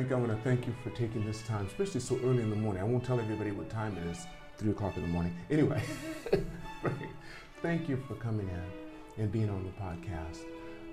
Frank, 0.00 0.12
I 0.12 0.14
want 0.14 0.30
to 0.30 0.48
thank 0.48 0.66
you 0.66 0.72
for 0.82 0.88
taking 0.96 1.26
this 1.26 1.42
time, 1.42 1.66
especially 1.66 2.00
so 2.00 2.18
early 2.24 2.42
in 2.42 2.48
the 2.48 2.56
morning. 2.56 2.80
I 2.80 2.86
won't 2.86 3.04
tell 3.04 3.20
everybody 3.20 3.50
what 3.50 3.68
time 3.68 3.98
it 3.98 4.06
is, 4.10 4.26
3 4.56 4.70
o'clock 4.70 4.96
in 4.96 5.02
the 5.02 5.08
morning. 5.08 5.36
Anyway, 5.50 5.82
Frank, 6.80 6.96
thank 7.60 7.86
you 7.86 8.02
for 8.08 8.14
coming 8.14 8.48
in 8.48 9.22
and 9.22 9.30
being 9.30 9.50
on 9.50 9.62
the 9.62 9.70
podcast. 9.72 10.38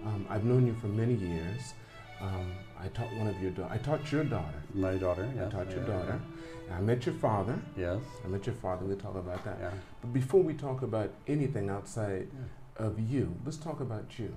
Um, 0.06 0.25
I've 0.30 0.43
known 0.43 0.68
you 0.68 0.74
for 0.82 0.88
many 0.88 1.14
years. 1.14 1.74
Um, 2.20 2.52
I 2.78 2.89
taught 2.89 3.10
one 3.14 3.28
of 3.28 3.42
your 3.42 3.52
daughters. 3.52 3.80
I 3.80 3.82
taught 3.82 4.11
your 4.11 4.25
daughter. 4.25 4.61
My 4.74 4.96
daughter, 4.96 5.32
I 5.39 5.50
taught 5.50 5.71
your 5.71 5.80
yeah, 5.80 5.86
daughter. 5.88 6.21
I 6.69 6.82
met 6.82 7.05
your 7.05 7.16
father. 7.16 7.58
Yes. 7.78 8.02
I 8.25 8.28
met 8.28 8.46
your 8.46 8.55
father. 8.55 8.83
We'll 8.86 8.97
talk 8.97 9.16
about 9.16 9.42
that. 9.46 9.58
Yeah. 9.61 9.71
But 10.02 10.11
before 10.11 10.44
we 10.44 10.54
talk 10.54 10.82
about 10.82 11.14
anything 11.28 11.69
outside 11.69 12.28
Yeah. 12.33 12.86
of 12.88 13.00
you, 13.00 13.33
let's 13.46 13.55
talk 13.55 13.80
about 13.80 14.19
you. 14.19 14.36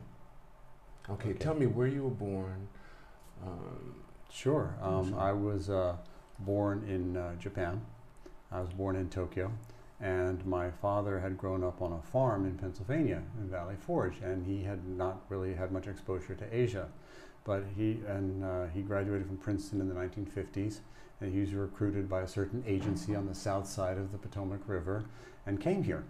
Okay, 1.08 1.30
Okay. 1.30 1.38
tell 1.40 1.54
me 1.54 1.66
where 1.66 1.88
you 1.88 2.04
were 2.04 2.10
born. 2.10 2.68
Um, 3.44 3.94
Sure. 4.32 4.74
Um, 4.80 5.14
I 5.18 5.32
was 5.32 5.68
uh, 5.68 5.96
born 6.38 6.84
in 6.88 7.16
uh, 7.16 7.34
Japan. 7.36 7.80
I 8.52 8.60
was 8.60 8.70
born 8.70 8.96
in 8.96 9.08
Tokyo, 9.08 9.52
and 10.00 10.44
my 10.46 10.70
father 10.70 11.20
had 11.20 11.36
grown 11.36 11.62
up 11.62 11.82
on 11.82 11.92
a 11.92 12.00
farm 12.10 12.46
in 12.46 12.56
Pennsylvania 12.56 13.22
in 13.38 13.48
Valley 13.48 13.76
Forge, 13.76 14.18
and 14.22 14.46
he 14.46 14.62
had 14.64 14.86
not 14.86 15.20
really 15.28 15.54
had 15.54 15.72
much 15.72 15.86
exposure 15.86 16.34
to 16.34 16.56
Asia. 16.56 16.88
But 17.44 17.64
he 17.76 18.00
and 18.06 18.44
uh, 18.44 18.66
he 18.66 18.82
graduated 18.82 19.26
from 19.26 19.38
Princeton 19.38 19.80
in 19.80 19.88
the 19.88 19.94
1950s, 19.94 20.80
and 21.20 21.32
he 21.32 21.40
was 21.40 21.52
recruited 21.52 22.08
by 22.08 22.22
a 22.22 22.28
certain 22.28 22.62
agency 22.66 23.14
on 23.14 23.26
the 23.26 23.34
south 23.34 23.68
side 23.68 23.98
of 23.98 24.12
the 24.12 24.18
Potomac 24.18 24.60
River, 24.66 25.04
and 25.46 25.60
came 25.60 25.82
here. 25.82 26.04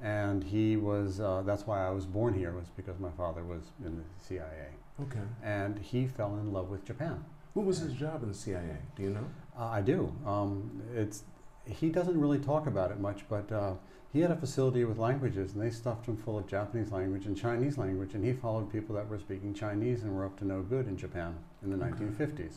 And 0.00 0.44
he 0.44 0.76
was 0.76 1.20
uh, 1.20 1.42
that's 1.46 1.66
why 1.66 1.86
I 1.86 1.90
was 1.90 2.04
born 2.04 2.34
here 2.34 2.52
was 2.52 2.68
because 2.76 2.98
my 2.98 3.10
father 3.12 3.42
was 3.42 3.62
in 3.84 3.96
the 3.96 4.04
CIA, 4.18 4.68
okay. 5.02 5.20
and 5.42 5.78
he 5.78 6.06
fell 6.06 6.34
in 6.34 6.52
love 6.52 6.68
with 6.68 6.84
Japan. 6.84 7.24
What 7.56 7.64
was 7.64 7.78
his 7.78 7.94
job 7.94 8.22
in 8.22 8.28
the 8.28 8.34
CIA? 8.34 8.76
Do 8.96 9.02
you 9.02 9.08
know? 9.08 9.24
Uh, 9.58 9.64
I 9.64 9.80
do. 9.80 10.14
Um, 10.26 10.82
it's 10.94 11.22
he 11.64 11.88
doesn't 11.88 12.20
really 12.20 12.38
talk 12.38 12.66
about 12.66 12.90
it 12.90 13.00
much, 13.00 13.26
but 13.30 13.50
uh, 13.50 13.72
he 14.12 14.20
had 14.20 14.30
a 14.30 14.36
facility 14.36 14.84
with 14.84 14.98
languages, 14.98 15.54
and 15.54 15.62
they 15.62 15.70
stuffed 15.70 16.04
him 16.04 16.18
full 16.18 16.36
of 16.36 16.46
Japanese 16.46 16.92
language 16.92 17.24
and 17.24 17.34
Chinese 17.34 17.78
language, 17.78 18.12
and 18.12 18.22
he 18.22 18.34
followed 18.34 18.70
people 18.70 18.94
that 18.96 19.08
were 19.08 19.18
speaking 19.18 19.54
Chinese 19.54 20.02
and 20.02 20.14
were 20.14 20.26
up 20.26 20.38
to 20.40 20.44
no 20.44 20.60
good 20.60 20.86
in 20.86 20.98
Japan 20.98 21.34
in 21.62 21.70
the 21.70 21.82
Okay. 21.82 22.04
1950s. 22.04 22.56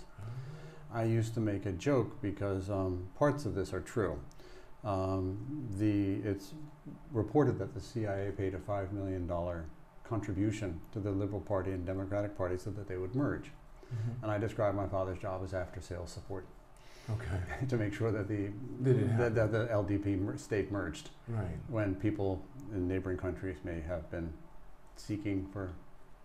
I 0.93 1.05
used 1.05 1.33
to 1.35 1.39
make 1.39 1.65
a 1.65 1.71
joke 1.71 2.21
because 2.21 2.69
um, 2.69 3.07
parts 3.17 3.45
of 3.45 3.55
this 3.55 3.71
are 3.71 3.79
true. 3.79 4.19
Um, 4.83 5.65
the 5.77 6.15
it's 6.29 6.51
reported 7.13 7.57
that 7.59 7.73
the 7.73 7.79
CIA 7.79 8.31
paid 8.31 8.53
a 8.53 8.59
five 8.59 8.91
million 8.91 9.27
dollar 9.27 9.63
contribution 10.03 10.81
to 10.91 10.99
the 10.99 11.11
Liberal 11.11 11.39
Party 11.39 11.71
and 11.71 11.85
Democratic 11.85 12.37
Party 12.37 12.57
so 12.57 12.69
that 12.71 12.89
they 12.89 12.97
would 12.97 13.15
merge. 13.15 13.51
Mhm. 13.93 14.23
And 14.23 14.31
I 14.31 14.37
described 14.37 14.75
my 14.77 14.87
father's 14.87 15.19
job 15.19 15.41
as 15.43 15.53
after 15.53 15.81
sales 15.81 16.11
support 16.11 16.45
Okay. 17.09 17.65
to 17.69 17.77
make 17.77 17.93
sure 17.93 18.11
that 18.11 18.27
the 18.27 18.51
that 18.81 19.51
the 19.51 19.67
LDP 19.71 20.19
mer- 20.19 20.37
state 20.37 20.71
merged 20.71 21.09
Right. 21.27 21.57
when 21.67 21.95
people 21.95 22.41
in 22.71 22.87
neighboring 22.87 23.17
countries 23.17 23.57
may 23.63 23.81
have 23.81 24.09
been 24.11 24.31
seeking 24.95 25.47
for 25.47 25.71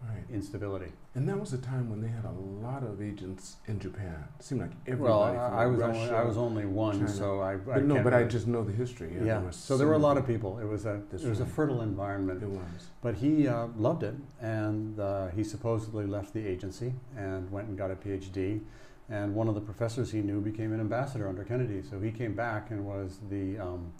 Right. 0.02 0.24
instability. 0.30 0.92
And 1.14 1.28
that 1.28 1.40
was 1.40 1.52
a 1.52 1.58
time 1.58 1.88
when 1.88 2.02
they 2.02 2.08
had 2.08 2.24
a 2.24 2.30
lot 2.30 2.82
of 2.82 3.00
agents 3.00 3.56
in 3.66 3.78
Japan. 3.78 4.24
It 4.38 4.44
seemed 4.44 4.60
like 4.60 4.72
everybody. 4.86 5.10
well, 5.10 5.22
I, 5.22 5.62
I 5.62 5.66
was 5.66 5.80
Russia, 5.80 5.98
only, 5.98 6.10
I 6.10 6.22
was 6.24 6.36
only 6.36 6.66
one, 6.66 6.98
China. 6.98 7.08
so 7.08 7.40
I, 7.40 7.52
I 7.52 7.56
But 7.56 7.84
no, 7.84 8.02
but 8.02 8.12
I 8.12 8.24
just 8.24 8.46
know 8.46 8.62
the 8.62 8.72
history. 8.72 9.12
Yeah. 9.16 9.24
yeah. 9.24 9.42
were 9.42 9.52
so 9.52 9.78
there 9.78 9.86
were 9.86 9.94
a 9.94 9.98
lot 9.98 10.18
of 10.18 10.26
people. 10.26 10.58
It 10.58 10.66
was 10.66 10.84
a 10.84 11.00
it 11.12 11.24
was 11.24 11.40
a 11.40 11.46
fertile 11.46 11.80
environment. 11.80 12.42
It 12.42 12.48
was. 12.48 12.90
But 13.00 13.14
he 13.14 13.48
uh, 13.48 13.68
loved 13.76 14.02
it, 14.02 14.14
and 14.40 14.98
uh, 15.00 15.28
he 15.28 15.42
supposedly 15.42 16.06
left 16.06 16.34
the 16.34 16.46
agency 16.46 16.92
and 17.16 17.50
went 17.50 17.68
and 17.68 17.78
got 17.78 17.90
a 17.90 17.96
PhD. 17.96 18.60
And 19.08 19.34
one 19.34 19.48
of 19.48 19.54
the 19.54 19.60
professors 19.60 20.12
he 20.12 20.20
knew 20.22 20.40
became 20.40 20.72
an 20.72 20.80
ambassador 20.80 21.28
under 21.28 21.44
Kennedy. 21.44 21.82
So 21.82 22.00
he 22.00 22.10
came 22.10 22.34
back 22.34 22.70
and 22.70 22.84
was 22.86 23.20
the 23.30 23.58
um, 23.58 23.92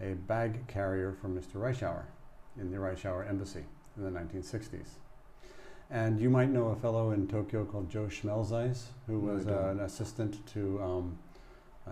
a 0.00 0.14
bag 0.14 0.66
carrier 0.66 1.12
for 1.20 1.28
Mr. 1.28 1.56
Reischauer 1.56 2.04
in 2.60 2.70
the 2.70 2.76
Reischauer 2.76 3.28
embassy 3.28 3.64
in 3.96 4.04
the 4.04 4.10
1960s. 4.10 4.90
And 5.90 6.20
you 6.20 6.28
might 6.28 6.50
know 6.50 6.68
a 6.68 6.76
fellow 6.76 7.12
in 7.12 7.26
Tokyo 7.28 7.64
called 7.64 7.88
Joe 7.88 8.06
Schmelzeis, 8.06 8.84
who 9.06 9.14
No, 9.22 9.32
was 9.34 9.46
uh, 9.46 9.68
an 9.70 9.80
assistant 9.80 10.46
to 10.48 10.80
um, 10.82 11.18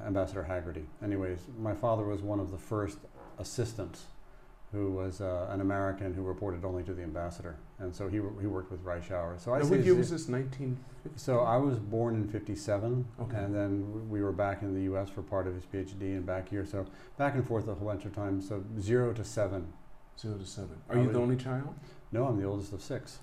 Ambassador 0.07 0.47
Hagerty. 0.49 0.85
Anyways, 1.03 1.39
my 1.59 1.73
father 1.75 2.05
was 2.05 2.21
one 2.21 2.39
of 2.39 2.51
the 2.51 2.59
first 2.59 2.99
assistants 3.39 4.05
who 4.73 4.91
was 4.91 5.21
uh, 5.23 5.47
an 5.51 5.63
American 5.63 6.13
who 6.13 6.23
reported 6.23 6.63
only 6.65 6.83
to 6.83 6.93
the 6.93 7.03
ambassador, 7.03 7.57
and 7.79 7.95
so 7.95 8.09
he, 8.09 8.17
he 8.17 8.47
worked 8.47 8.71
with 8.71 8.85
Reischauer. 8.85 9.41
So 9.41 9.55
I 9.55 9.59
Now, 9.59 9.65
see 9.65 9.71
what 9.71 9.85
year 9.85 9.95
was 9.95 10.11
this? 10.11 10.29
1950. 10.29 11.19
So 11.19 11.41
I 11.41 11.57
was 11.57 11.79
born 11.79 12.17
in 12.17 12.29
'57, 12.29 13.07
Okay. 13.23 13.37
and 13.39 13.55
then 13.55 14.11
we 14.11 14.21
were 14.23 14.33
back 14.33 14.61
in 14.63 14.75
the 14.75 14.83
U.S. 14.83 15.09
for 15.09 15.23
part 15.23 15.47
of 15.47 15.55
his 15.55 15.65
PhD, 15.65 16.03
and 16.17 16.27
back 16.27 16.49
here. 16.51 16.67
So 16.67 16.85
back 17.17 17.35
and 17.35 17.47
forth 17.47 17.67
a 17.69 17.75
whole 17.75 17.87
bunch 17.89 18.05
of 18.05 18.15
times. 18.15 18.47
So 18.49 18.63
zero 18.79 19.13
to 19.15 19.25
seven. 19.25 19.73
Zero 20.21 20.37
to 20.37 20.45
seven. 20.45 20.77
Are 20.91 20.99
I 20.99 21.03
you 21.03 21.13
the 21.13 21.19
only 21.21 21.37
child? 21.37 21.73
No, 22.13 22.27
I'm 22.27 22.37
the 22.39 22.45
oldest 22.47 22.73
of 22.73 22.83
six. 22.83 23.21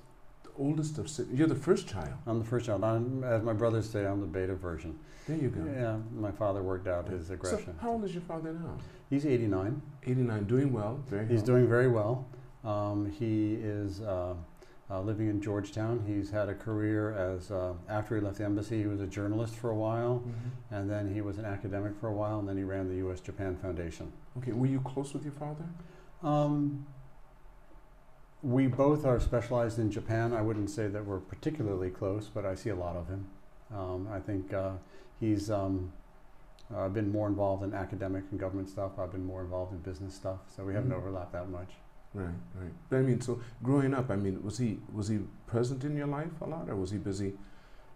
Oldest 0.58 0.97
of 1.00 1.09
six. 1.09 1.28
You're 1.34 1.47
the 1.47 1.56
first 1.56 1.88
child. 1.88 2.14
I'm 2.28 2.38
the 2.40 2.46
first 2.46 2.68
child. 2.68 2.84
I'm, 2.84 3.24
as 3.24 3.41
my 3.41 3.53
brothers 3.53 3.90
say, 3.90 4.06
I'm 4.06 4.22
the 4.22 4.28
beta 4.28 4.53
version. 4.56 4.97
There 5.28 5.38
you 5.38 5.50
go. 5.50 5.64
Yeah, 5.66 5.97
my 6.16 6.31
father 6.31 6.62
worked 6.62 6.88
out 6.88 7.08
his 7.08 7.28
So, 7.28 7.34
aggression. 7.34 7.75
how 7.81 7.91
old 7.94 8.03
is 8.03 8.14
your 8.14 8.22
father 8.24 8.53
now? 8.53 8.78
He's 9.09 9.25
89. 9.25 9.81
89. 10.06 10.44
Doing 10.44 10.72
well. 10.74 11.00
Very. 11.09 11.24
He's 11.25 11.40
healthy. 11.40 11.46
doing 11.52 11.68
very 11.68 11.88
well. 11.88 12.28
Um, 12.64 13.09
he 13.12 13.56
is 13.56 14.02
uh, 14.02 14.36
uh, 14.91 15.02
living 15.02 15.28
in 15.30 15.41
Georgetown. 15.41 16.03
He's 16.06 16.30
had 16.30 16.50
a 16.50 16.53
career 16.53 17.14
as, 17.14 17.50
uh, 17.50 17.74
after 17.90 18.16
he 18.16 18.22
left 18.22 18.38
the 18.38 18.44
embassy, 18.46 18.80
he 18.80 18.85
was 18.88 19.02
a 19.02 19.08
journalist 19.08 19.56
for 19.56 19.72
a 19.72 19.75
while, 19.75 20.22
Mhm. 20.25 20.78
and 20.78 20.90
then 20.90 21.12
he 21.14 21.22
was 21.22 21.38
an 21.40 21.46
academic 21.46 21.96
for 21.96 22.08
a 22.09 22.14
while, 22.14 22.40
and 22.40 22.47
then 22.47 22.58
he 22.58 22.64
ran 22.64 22.88
the 22.90 22.96
U.S. 22.97 23.20
Japan 23.22 23.56
Foundation. 23.56 24.12
Okay. 24.38 24.52
Were 24.52 24.68
you 24.68 24.81
close 24.81 25.14
with 25.14 25.24
your 25.24 25.34
father? 25.34 25.66
Um, 26.22 26.85
we 28.44 28.68
both 28.68 29.06
are 29.06 29.20
specialized 29.20 29.80
in 29.80 29.90
Japan. 29.90 30.34
I 30.34 30.42
wouldn't 30.42 30.70
say 30.70 30.88
that 30.88 31.06
we're 31.06 31.20
particularly 31.20 31.90
close, 31.90 32.30
but 32.34 32.46
I 32.46 32.56
see 32.56 32.70
a 32.70 32.76
lot 32.76 32.96
of 32.98 33.08
him. 33.08 33.26
Um, 33.74 34.08
I 34.12 34.20
think 34.20 34.54
uh, 34.54 34.72
he's 35.20 35.50
um, 35.50 35.92
uh, 36.76 36.90
been 36.90 37.09
more 37.12 37.28
involved 37.28 37.64
in 37.64 37.74
academic 37.74 38.26
and 38.32 38.40
government 38.40 38.70
stuff. 38.70 39.00
I've 39.00 39.12
been 39.12 39.26
more 39.26 39.42
involved 39.42 39.72
in 39.72 39.80
business 39.80 40.14
stuff, 40.14 40.40
so 40.56 40.64
we 40.66 40.74
haven't 40.74 40.92
Mhm. 40.92 40.98
overlapped 40.98 41.32
that 41.32 41.50
much. 41.50 41.70
Right. 42.14 42.28
Right. 42.59 42.74
But 42.90 42.98
I 42.98 43.02
mean, 43.02 43.22
so 43.22 43.40
growing 43.64 43.94
up, 43.94 44.12
I 44.12 44.16
mean, 44.18 44.44
was 44.44 44.58
he 44.59 44.80
was 44.94 45.08
he 45.08 45.20
present 45.48 45.84
in 45.84 45.96
your 45.96 46.06
life 46.08 46.40
a 46.42 46.46
lot, 46.46 46.70
or 46.70 46.76
was 46.76 46.92
he 46.92 46.98
busy? 47.00 47.34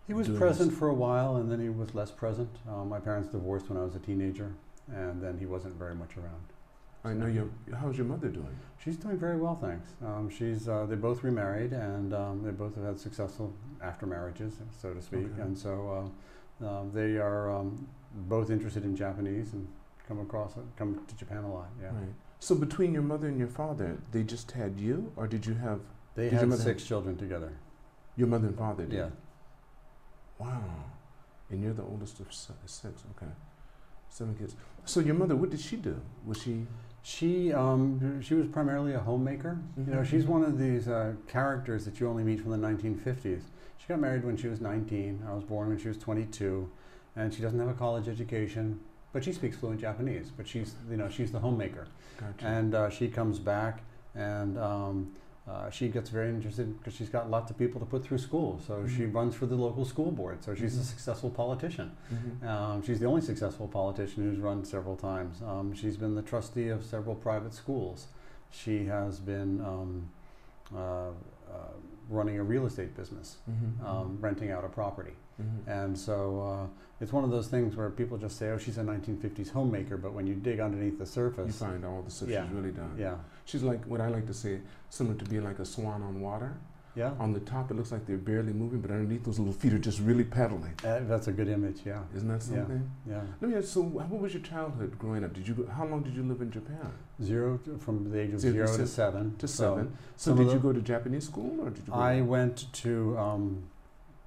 He 0.08 0.14
was 0.14 0.28
present 0.30 0.70
this? 0.70 0.80
for 0.80 0.88
a 0.88 0.94
while, 0.94 1.36
and 1.36 1.52
then 1.52 1.60
he 1.60 1.70
was 1.70 1.94
less 1.94 2.10
present. 2.12 2.50
Uh, 2.68 2.84
my 2.86 3.00
parents 3.00 3.28
divorced 3.30 3.70
when 3.70 3.78
I 3.78 3.84
was 3.84 3.94
a 3.96 4.00
teenager, 4.00 4.54
and 4.88 5.22
then 5.22 5.38
he 5.38 5.46
wasn't 5.46 5.76
very 5.76 5.94
much 5.94 6.18
around. 6.18 6.54
I 7.08 7.14
know 7.14 7.26
your. 7.28 7.50
How's 7.80 7.98
your 7.98 8.06
mother 8.06 8.28
doing? 8.28 8.58
She's 8.84 8.98
doing 8.98 9.18
very 9.18 9.38
well, 9.38 9.56
thanks. 9.56 9.88
Um, 10.06 10.30
she's 10.30 10.68
uh, 10.68 10.86
they 10.86 10.96
both 10.96 11.24
remarried, 11.24 11.72
and 11.74 12.14
um, 12.14 12.44
they 12.44 12.52
both 12.52 12.76
have 12.76 12.86
had 12.86 13.00
successful 13.00 13.54
after 13.82 14.06
marriages, 14.06 14.56
so 14.82 14.94
to 14.94 15.02
speak. 15.02 15.26
Okay. 15.34 15.42
And 15.42 15.58
so 15.58 16.12
uh, 16.62 16.66
uh, 16.66 16.84
they 16.94 17.18
are 17.18 17.52
um, 17.52 17.88
both 18.14 18.50
interested 18.50 18.84
in 18.84 18.96
Japanese 18.96 19.54
and 19.54 19.68
come 20.08 20.20
across 20.20 20.54
come 20.78 21.02
to 21.08 21.16
Japan 21.16 21.44
a 21.44 21.54
lot. 21.54 21.70
Yeah, 21.82 21.88
Right. 21.88 22.14
So 22.40 22.54
between 22.56 22.94
your 22.94 23.02
mother 23.02 23.28
and 23.28 23.40
your 23.40 23.48
father, 23.48 23.98
they 24.12 24.24
just 24.24 24.52
had 24.52 24.80
you, 24.80 25.12
or 25.16 25.28
did 25.28 25.46
you 25.46 25.56
have 25.56 25.80
they 26.16 26.30
had 26.30 26.54
six 26.54 26.84
children 26.84 27.18
together. 27.18 27.52
your 28.16 28.28
mother 28.28 28.48
and 28.48 28.58
father? 28.58 28.86
Did? 28.86 28.98
Yeah, 28.98 29.10
Wow. 30.38 30.62
And 31.50 31.64
you're 31.64 31.74
the 31.74 31.84
oldest 31.84 32.20
of 32.20 32.34
six. 32.34 32.84
Okay. 32.86 33.32
Seven 34.10 34.36
kids. 34.36 34.56
So 34.86 35.00
your 35.00 35.16
mother, 35.16 35.36
what 35.36 35.50
did 35.50 35.60
she 35.60 35.76
do? 35.78 36.00
Was 36.26 36.42
she? 36.42 36.66
She 37.08 37.54
um, 37.54 38.22
she 38.22 38.34
was 38.34 38.48
primarily 38.48 38.94
a 38.94 39.00
homemaker. 39.00 39.58
You 39.78 39.94
know, 39.94 40.00
Mhm. 40.02 40.06
she's 40.06 40.26
one 40.26 40.44
of 40.44 40.58
these 40.60 40.90
uh, 40.90 41.14
characters 41.28 41.86
that 41.86 42.02
you 42.02 42.08
only 42.10 42.24
meet 42.26 42.42
from 42.42 42.52
the 42.52 42.58
1950s. 42.58 43.44
She 43.78 43.88
got 43.88 44.00
married 44.02 44.26
when 44.26 44.36
she 44.36 44.50
was 44.50 44.60
19. 44.60 45.24
I 45.26 45.34
was 45.34 45.46
born 45.46 45.70
when 45.70 45.78
she 45.78 45.88
was 45.88 45.98
22, 45.98 46.70
and 47.16 47.34
she 47.34 47.42
doesn't 47.42 47.58
have 47.60 47.70
a 47.70 47.74
college 47.74 48.10
education, 48.10 48.82
but 49.14 49.24
she 49.24 49.32
speaks 49.32 49.56
fluent 49.56 49.80
Japanese. 49.80 50.32
But 50.36 50.50
she's 50.50 50.76
you 50.92 50.98
know 50.98 51.08
she's 51.08 51.32
the 51.32 51.40
homemaker. 51.40 51.88
Gotcha. 52.20 52.46
and 52.48 52.76
uh, 52.76 52.90
she 52.90 53.08
comes 53.10 53.38
back 53.40 53.84
and 54.16 54.58
um, 54.58 55.14
uh, 55.50 55.70
she 55.70 55.88
gets 55.88 56.10
very 56.10 56.30
interested 56.30 56.78
because 56.78 56.94
she's 56.94 57.10
got 57.10 57.30
lots 57.30 57.50
of 57.50 57.58
people 57.58 57.80
to 57.80 57.86
put 57.86 58.04
through 58.04 58.18
school. 58.18 58.60
So 58.68 58.86
she 58.88 59.04
Mhm. 59.04 59.14
runs 59.14 59.34
for 59.36 59.46
the 59.46 59.56
local 59.56 59.86
school 59.86 60.12
board. 60.12 60.44
So 60.44 60.54
she's 60.54 60.76
a 60.78 60.82
Mhm. 60.82 60.84
successful 60.84 61.30
politician. 61.30 61.92
Mhm. 62.12 62.46
Um, 62.48 62.82
she's 62.82 63.00
the 63.00 63.06
only 63.06 63.22
successful 63.22 63.68
politician 63.68 64.24
who's 64.24 64.40
run 64.40 64.66
several 64.66 64.98
times. 64.98 65.42
Um, 65.42 65.74
she's 65.74 65.96
been 65.96 66.16
the 66.16 66.22
trustee 66.22 66.68
of 66.68 66.84
several 66.84 67.16
private 67.16 67.54
schools. 67.54 68.08
She 68.50 68.86
has 68.86 69.20
been 69.20 69.62
um, 69.62 70.10
uh, 70.76 70.80
uh, 70.80 71.12
running 72.10 72.38
a 72.40 72.44
real 72.44 72.66
estate 72.66 72.94
business, 72.96 73.38
Mhm. 73.50 73.86
um, 73.86 74.18
renting 74.20 74.52
out 74.52 74.66
a 74.66 74.70
property. 74.70 75.14
Mhm. 75.42 75.68
And 75.68 75.98
so 75.98 76.42
uh, 76.42 76.68
it's 77.00 77.14
one 77.14 77.24
of 77.24 77.30
those 77.30 77.48
things 77.48 77.76
where 77.78 77.90
people 77.90 78.18
just 78.18 78.38
say, 78.38 78.50
oh, 78.50 78.58
she's 78.58 78.78
a 78.78 78.84
1950s 78.84 79.50
homemaker. 79.52 79.96
But 79.98 80.14
when 80.14 80.28
you 80.28 80.36
dig 80.36 80.60
underneath 80.60 80.98
the 81.00 81.06
surface, 81.06 81.48
You 81.62 81.68
find 81.68 81.86
all 81.86 82.02
the 82.02 82.12
stuff 82.12 82.28
Yeah. 82.30 82.46
she's 82.46 82.54
really 82.56 82.72
done. 82.72 82.96
yeah, 82.98 83.16
She's 83.48 83.64
like 83.64 83.84
what 83.86 84.02
I 84.02 84.10
like 84.10 84.28
to 84.28 84.34
say, 84.34 84.60
similar 84.90 85.16
to 85.16 85.26
being 85.26 85.46
like 85.46 85.60
a 85.60 85.66
swan 85.66 86.04
on 86.04 86.20
water. 86.20 86.58
Yeah. 86.96 87.14
On 87.20 87.32
the 87.32 87.40
top, 87.40 87.72
it 87.72 87.76
looks 87.76 87.92
like 87.92 88.06
they're 88.06 88.18
barely 88.18 88.52
moving, 88.52 88.82
but 88.82 88.92
underneath, 88.92 89.24
those 89.24 89.40
little 89.40 89.54
feet 89.54 89.72
are 89.72 89.80
just 89.80 90.00
really 90.00 90.24
pedaling. 90.24 90.74
Uh, 90.84 91.00
that's 91.02 91.28
a 91.28 91.32
good 91.32 91.48
image. 91.48 91.82
Yeah. 91.86 92.02
Isn't 92.14 92.28
that 92.28 92.44
something? 92.44 92.92
Yeah. 93.08 93.22
Let 93.40 93.52
me 93.52 93.56
ask. 93.56 93.68
So, 93.70 93.82
what 93.82 94.10
was 94.10 94.34
your 94.34 94.42
childhood 94.42 94.98
growing 95.00 95.24
up? 95.24 95.34
Did 95.34 95.48
you? 95.48 95.54
Go, 95.54 95.68
how 95.68 95.86
long 95.86 96.02
did 96.02 96.16
you 96.16 96.24
live 96.24 96.42
in 96.42 96.52
Japan? 96.52 96.92
Zero 97.24 97.58
to, 97.66 97.78
from 97.78 98.12
the 98.12 98.20
age 98.20 98.34
of 98.34 98.42
Zero 98.42 98.66
zero, 98.66 98.78
to 98.78 98.88
seven. 98.88 99.36
To 99.38 99.48
seven. 99.48 99.98
So, 100.18 100.32
of 100.32 100.40
did 100.40 100.52
you 100.52 100.60
go 100.60 100.74
to 100.74 100.82
Japanese 100.82 101.26
school, 101.26 101.62
or 101.62 101.70
did 101.70 101.88
you? 101.88 101.94
Go 101.94 102.00
I 102.00 102.16
to, 102.16 102.22
went 102.24 102.74
to 102.74 103.18
um, 103.18 103.64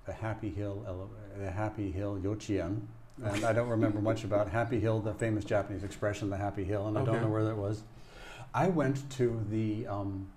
the 0.07 0.13
Happy 0.13 0.51
Hill, 0.51 1.11
the 1.39 1.51
Happy 1.51 1.91
Hill 1.91 2.21
Yochien, 2.23 2.83
and 3.23 3.45
I 3.45 3.53
don't 3.53 3.69
remember 3.69 4.01
much 4.01 4.25
about 4.31 4.49
Happy 4.49 4.81
Hill, 4.81 5.01
the 5.01 5.13
famous 5.13 5.45
Japanese 5.45 5.83
expression, 5.83 6.31
the 6.31 6.37
Happy 6.37 6.65
Hill, 6.65 6.87
and 6.87 6.97
I 6.97 7.05
don't 7.05 7.21
know 7.21 7.29
where 7.29 7.45
that 7.45 7.57
was. 7.57 7.83
I 8.55 8.69
went 8.69 9.09
to 9.13 9.45
the 9.49 9.87
um, 9.87 10.31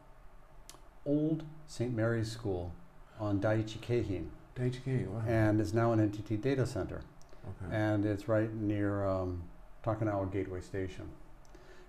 old 1.06 1.44
St. 1.68 1.94
Mary's 1.95 2.31
School 2.31 2.71
on 3.19 3.39
Daiichi 3.39 3.80
Keihin, 3.80 4.27
Daiichi 4.56 5.07
Wow. 5.07 5.24
and 5.27 5.60
it's 5.60 5.74
now 5.74 5.92
an 5.92 6.00
NTT 6.12 6.42
data 6.42 6.65
center, 6.65 7.01
okay. 7.45 7.75
and 7.75 8.06
it's 8.06 8.27
right 8.27 8.54
near 8.54 9.06
um, 9.07 9.44
Takanawa 9.83 10.31
Gateway 10.31 10.62
Station. 10.62 11.10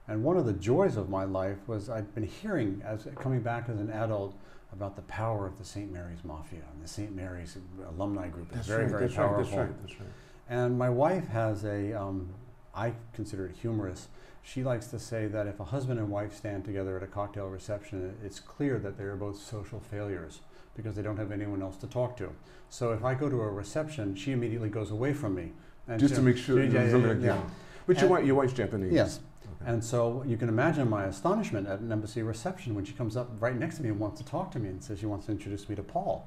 And 0.07 0.23
one 0.23 0.37
of 0.37 0.45
the 0.45 0.53
joys 0.53 0.97
of 0.97 1.09
my 1.09 1.25
life 1.25 1.59
was 1.67 1.89
I'd 1.89 2.15
been 2.15 2.25
hearing, 2.25 2.83
as 2.85 3.07
coming 3.17 3.41
back 3.41 3.69
as 3.69 3.79
an 3.79 3.91
adult, 3.91 4.35
about 4.73 4.97
the 4.97 5.03
power 5.03 5.47
of 5.47 5.57
the 5.59 5.65
St. 5.65 5.91
Mary's 5.93 6.25
Mafia 6.25 6.61
and 6.73 6.83
the 6.83 6.89
St. 6.89 7.15
Mary's 7.15 7.57
alumni 7.89 8.29
group 8.29 8.51
is 8.51 8.57
that's 8.57 8.69
very, 8.69 8.83
right. 8.83 8.91
very 8.91 9.03
that's 9.03 9.15
powerful. 9.15 9.37
right. 9.37 9.47
That's 9.47 9.57
right. 9.57 9.87
That's 9.87 10.01
right. 10.01 10.09
And 10.49 10.77
my 10.77 10.91
wife 10.91 11.29
has 11.29 11.65
a, 11.65 11.93
um, 11.95 12.29
I 12.75 12.93
consider 13.13 13.47
it 13.47 13.57
humorous. 13.57 14.09
She 14.43 14.63
likes 14.63 14.89
to 14.89 14.99
say 14.99 15.27
that 15.27 15.47
if 15.47 15.59
a 15.61 15.65
husband 15.65 15.99
and 15.99 16.11
wife 16.11 16.35
stand 16.35 16.65
together 16.65 16.97
at 16.97 17.03
a 17.03 17.07
cocktail 17.07 17.47
reception, 17.47 18.15
it's 18.23 18.41
clear 18.41 18.79
that 18.79 18.99
they 18.99 19.05
are 19.05 19.17
both 19.17 19.39
social 19.41 19.81
failures 19.81 20.41
because 20.77 20.97
they 20.97 21.03
don't 21.03 21.17
have 21.17 21.33
anyone 21.33 21.63
else 21.63 21.77
to 21.79 21.87
talk 21.87 22.17
to. 22.19 22.31
So 22.69 22.93
if 22.93 23.05
I 23.05 23.15
go 23.15 23.29
to 23.29 23.41
a 23.41 23.49
reception, 23.51 24.17
she 24.17 24.33
immediately 24.33 24.69
goes 24.69 24.91
away 24.91 25.15
from 25.15 25.35
me. 25.35 25.53
And 25.87 26.01
Just 26.01 26.17
to 26.17 26.23
make 26.23 26.37
sure. 26.37 26.63
yeah, 26.63 26.85
yeah, 26.85 26.97
yeah, 26.97 27.15
yeah. 27.15 27.41
But 27.87 28.01
your 28.01 28.11
wife, 28.11 28.27
your 28.27 28.35
wife's 28.35 28.55
Japanese. 28.55 28.93
Yes. 28.93 29.21
Okay. 29.45 29.71
And 29.71 29.85
so 29.85 30.25
you 30.27 30.37
can 30.37 30.49
imagine 30.49 30.89
my 30.89 31.05
astonishment 31.05 31.69
at 31.69 31.81
an 31.81 31.93
embassy 31.93 32.23
reception 32.23 32.75
when 32.75 32.85
she 32.85 32.93
comes 32.93 33.17
up 33.17 33.31
right 33.41 33.57
next 33.57 33.77
to 33.77 33.83
me 33.83 33.91
and 33.91 34.01
wants 34.01 34.21
to 34.21 34.27
talk 34.27 34.51
to 34.53 34.59
me 34.59 34.69
and 34.69 34.83
says 34.83 34.99
she 34.99 35.07
wants 35.07 35.27
to 35.27 35.33
introduce 35.33 35.69
me 35.69 35.77
to 35.77 35.83
Paul. 35.83 36.27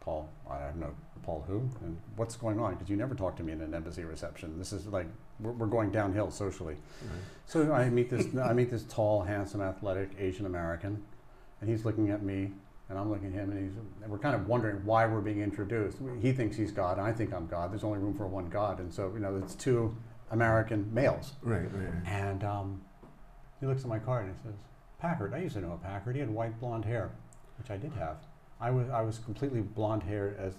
Paul, 0.00 0.28
I 0.50 0.58
have 0.58 0.76
no 0.76 0.94
Paul 1.28 1.44
who 1.46 1.68
and 1.84 1.98
what's 2.16 2.36
going 2.36 2.58
on 2.58 2.72
because 2.72 2.88
you 2.88 2.96
never 2.96 3.14
talk 3.14 3.36
to 3.36 3.42
me 3.42 3.52
in 3.52 3.60
an 3.60 3.74
embassy 3.74 4.02
reception. 4.02 4.58
This 4.58 4.72
is 4.72 4.86
like 4.86 5.06
we're, 5.40 5.52
we're 5.52 5.66
going 5.66 5.90
downhill 5.90 6.30
socially. 6.30 6.76
Right. 7.02 7.20
So 7.44 7.70
I 7.70 7.90
meet 7.90 8.08
this 8.08 8.34
I 8.42 8.54
meet 8.54 8.70
this 8.70 8.84
tall, 8.84 9.20
handsome, 9.20 9.60
athletic 9.60 10.12
Asian 10.18 10.46
American, 10.46 11.04
and 11.60 11.68
he's 11.68 11.84
looking 11.84 12.08
at 12.08 12.22
me 12.22 12.52
and 12.88 12.98
I'm 12.98 13.10
looking 13.10 13.26
at 13.26 13.34
him 13.34 13.50
and 13.50 13.62
he's 13.62 13.76
and 14.02 14.10
we're 14.10 14.18
kind 14.18 14.34
of 14.34 14.48
wondering 14.48 14.82
why 14.86 15.04
we're 15.04 15.20
being 15.20 15.42
introduced. 15.42 15.98
He 16.22 16.32
thinks 16.32 16.56
he's 16.56 16.72
God, 16.72 16.96
and 16.96 17.06
I 17.06 17.12
think 17.12 17.34
I'm 17.34 17.46
God. 17.46 17.72
There's 17.72 17.84
only 17.84 17.98
room 17.98 18.14
for 18.14 18.26
one 18.26 18.48
God, 18.48 18.80
and 18.80 18.90
so 18.90 19.12
you 19.12 19.20
know 19.20 19.36
it's 19.36 19.54
two 19.54 19.94
American 20.30 20.88
males. 20.94 21.32
Right. 21.42 21.70
Right. 21.74 21.92
And 22.06 22.42
um, 22.42 22.80
he 23.60 23.66
looks 23.66 23.82
at 23.82 23.88
my 23.88 23.98
card 23.98 24.24
and 24.24 24.34
he 24.34 24.42
says, 24.42 24.58
Packard. 24.98 25.34
I 25.34 25.38
used 25.38 25.54
to 25.56 25.60
know 25.60 25.72
a 25.72 25.76
Packard. 25.76 26.14
He 26.16 26.20
had 26.20 26.30
white 26.30 26.58
blonde 26.58 26.86
hair, 26.86 27.10
which 27.58 27.70
I 27.70 27.76
did 27.76 27.92
have. 27.92 28.16
I 28.60 28.70
was, 28.70 28.88
I 28.90 29.02
was 29.02 29.18
completely 29.18 29.60
blonde 29.60 30.02
haired 30.02 30.36
as 30.38 30.54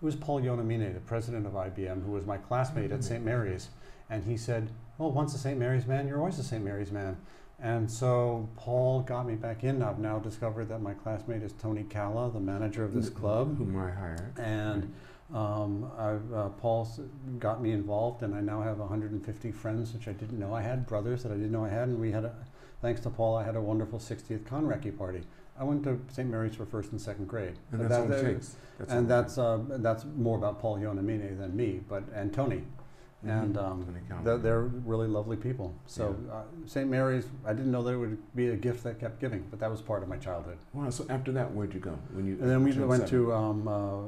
it 0.00 0.04
was 0.04 0.14
Paul 0.14 0.40
Yonamine, 0.40 0.92
the 0.92 1.00
president 1.00 1.46
of 1.46 1.52
IBM, 1.52 2.04
who 2.04 2.12
was 2.12 2.26
my 2.26 2.36
classmate 2.36 2.92
at 2.92 3.02
St. 3.02 3.24
Mary's. 3.24 3.68
And 4.10 4.24
he 4.24 4.36
said, 4.36 4.70
Well, 4.98 5.10
once 5.10 5.34
a 5.34 5.38
St. 5.38 5.58
Mary's 5.58 5.86
man, 5.86 6.06
you're 6.06 6.18
always 6.18 6.38
a 6.38 6.44
St. 6.44 6.62
Mary's 6.62 6.92
man. 6.92 7.16
And 7.58 7.90
so 7.90 8.48
Paul 8.56 9.00
got 9.00 9.26
me 9.26 9.34
back 9.34 9.64
in. 9.64 9.82
I've 9.82 9.98
now 9.98 10.18
discovered 10.18 10.68
that 10.68 10.82
my 10.82 10.92
classmate 10.92 11.42
is 11.42 11.52
Tony 11.52 11.84
Calla, 11.84 12.30
the 12.30 12.40
manager 12.40 12.84
of 12.84 12.92
this 12.92 13.08
club. 13.08 13.56
Whom 13.56 13.76
I 13.78 13.90
hired. 13.90 14.38
And 14.38 14.92
um, 15.32 15.90
uh, 15.98 16.50
Paul 16.60 16.88
got 17.38 17.62
me 17.62 17.72
involved, 17.72 18.22
and 18.22 18.34
I 18.34 18.40
now 18.40 18.60
have 18.60 18.78
150 18.78 19.52
friends, 19.52 19.94
which 19.94 20.06
I 20.06 20.12
didn't 20.12 20.38
know 20.38 20.54
I 20.54 20.60
had, 20.60 20.86
brothers 20.86 21.22
that 21.22 21.32
I 21.32 21.36
didn't 21.36 21.52
know 21.52 21.64
I 21.64 21.70
had, 21.70 21.88
and 21.88 21.98
we 21.98 22.12
had, 22.12 22.26
a, 22.26 22.34
thanks 22.82 23.00
to 23.00 23.10
Paul, 23.10 23.36
I 23.36 23.44
had 23.44 23.56
a 23.56 23.60
wonderful 23.60 23.98
60th 23.98 24.40
kanreki 24.40 24.96
party. 24.96 25.22
I 25.58 25.64
went 25.64 25.84
to 25.84 25.98
St. 26.12 26.28
Mary's 26.28 26.54
for 26.54 26.66
first 26.66 26.92
and 26.92 27.00
second 27.00 27.26
grade, 27.28 27.54
And 27.72 27.80
But 27.80 27.88
that's 27.88 27.90
that- 27.90 28.00
all 28.00 28.04
it 28.12 28.22
that- 28.22 28.32
takes. 28.34 28.56
That's 28.78 28.92
and 28.92 29.08
that's 29.08 29.38
uh, 29.38 29.58
that's 29.68 30.04
more 30.16 30.36
about 30.36 30.60
Paul 30.60 30.76
Yonamine 30.78 31.38
than 31.38 31.56
me, 31.56 31.80
but 31.88 32.04
and 32.14 32.30
Tony, 32.30 32.56
takes. 32.56 32.66
and 33.24 33.56
um, 33.56 33.84
Tony 33.86 34.22
they're, 34.22 34.36
they're 34.36 34.60
really 34.64 35.08
lovely 35.08 35.38
people. 35.38 35.74
So 35.86 36.14
Yeah. 36.26 36.32
uh, 36.34 36.42
St. 36.66 36.90
Mary's, 36.90 37.26
I 37.46 37.54
didn't 37.54 37.70
know 37.72 37.82
that 37.84 37.92
it 37.92 37.96
would 37.96 38.18
be 38.36 38.48
a 38.48 38.56
gift 38.56 38.84
that 38.84 39.00
kept 39.00 39.18
giving, 39.18 39.46
but 39.50 39.60
that 39.60 39.70
was 39.70 39.80
part 39.80 40.02
of 40.02 40.10
my 40.10 40.18
childhood. 40.18 40.58
Wow. 40.74 40.90
So 40.90 41.06
after 41.08 41.32
that, 41.32 41.54
where'd 41.54 41.72
you 41.72 41.80
go? 41.80 41.98
When 42.12 42.26
you 42.26 42.34
And 42.34 42.50
then 42.50 42.62
we 42.64 42.72
went 42.84 43.08
seven? 43.08 43.24
to 43.26 43.32
um, 43.32 43.66
uh, 43.68 44.02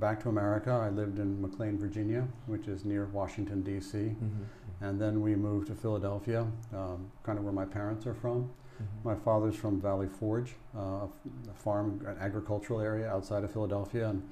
back 0.00 0.22
to 0.22 0.30
America. 0.30 0.70
I 0.70 0.88
lived 0.88 1.18
in 1.18 1.38
McLean, 1.42 1.76
Virginia, 1.78 2.26
which 2.46 2.68
is 2.68 2.86
near 2.86 3.04
Washington 3.12 3.60
D.C. 3.62 3.98
Mhm. 3.98 4.44
And 4.80 4.98
then 4.98 5.20
we 5.20 5.34
moved 5.36 5.66
to 5.68 5.74
Philadelphia, 5.74 6.46
um, 6.74 7.10
kind 7.22 7.38
of 7.38 7.44
where 7.44 7.52
my 7.52 7.64
parents 7.66 8.06
are 8.06 8.14
from. 8.14 8.48
Mhm. 8.78 9.04
My 9.04 9.14
father's 9.14 9.54
from 9.56 9.80
Valley 9.80 10.06
Forge, 10.08 10.54
uh, 10.76 11.06
a 11.48 11.54
farm, 11.54 12.00
an 12.06 12.16
agricultural 12.20 12.80
area 12.80 13.08
outside 13.10 13.44
of 13.44 13.50
Philadelphia. 13.50 14.08
And 14.08 14.22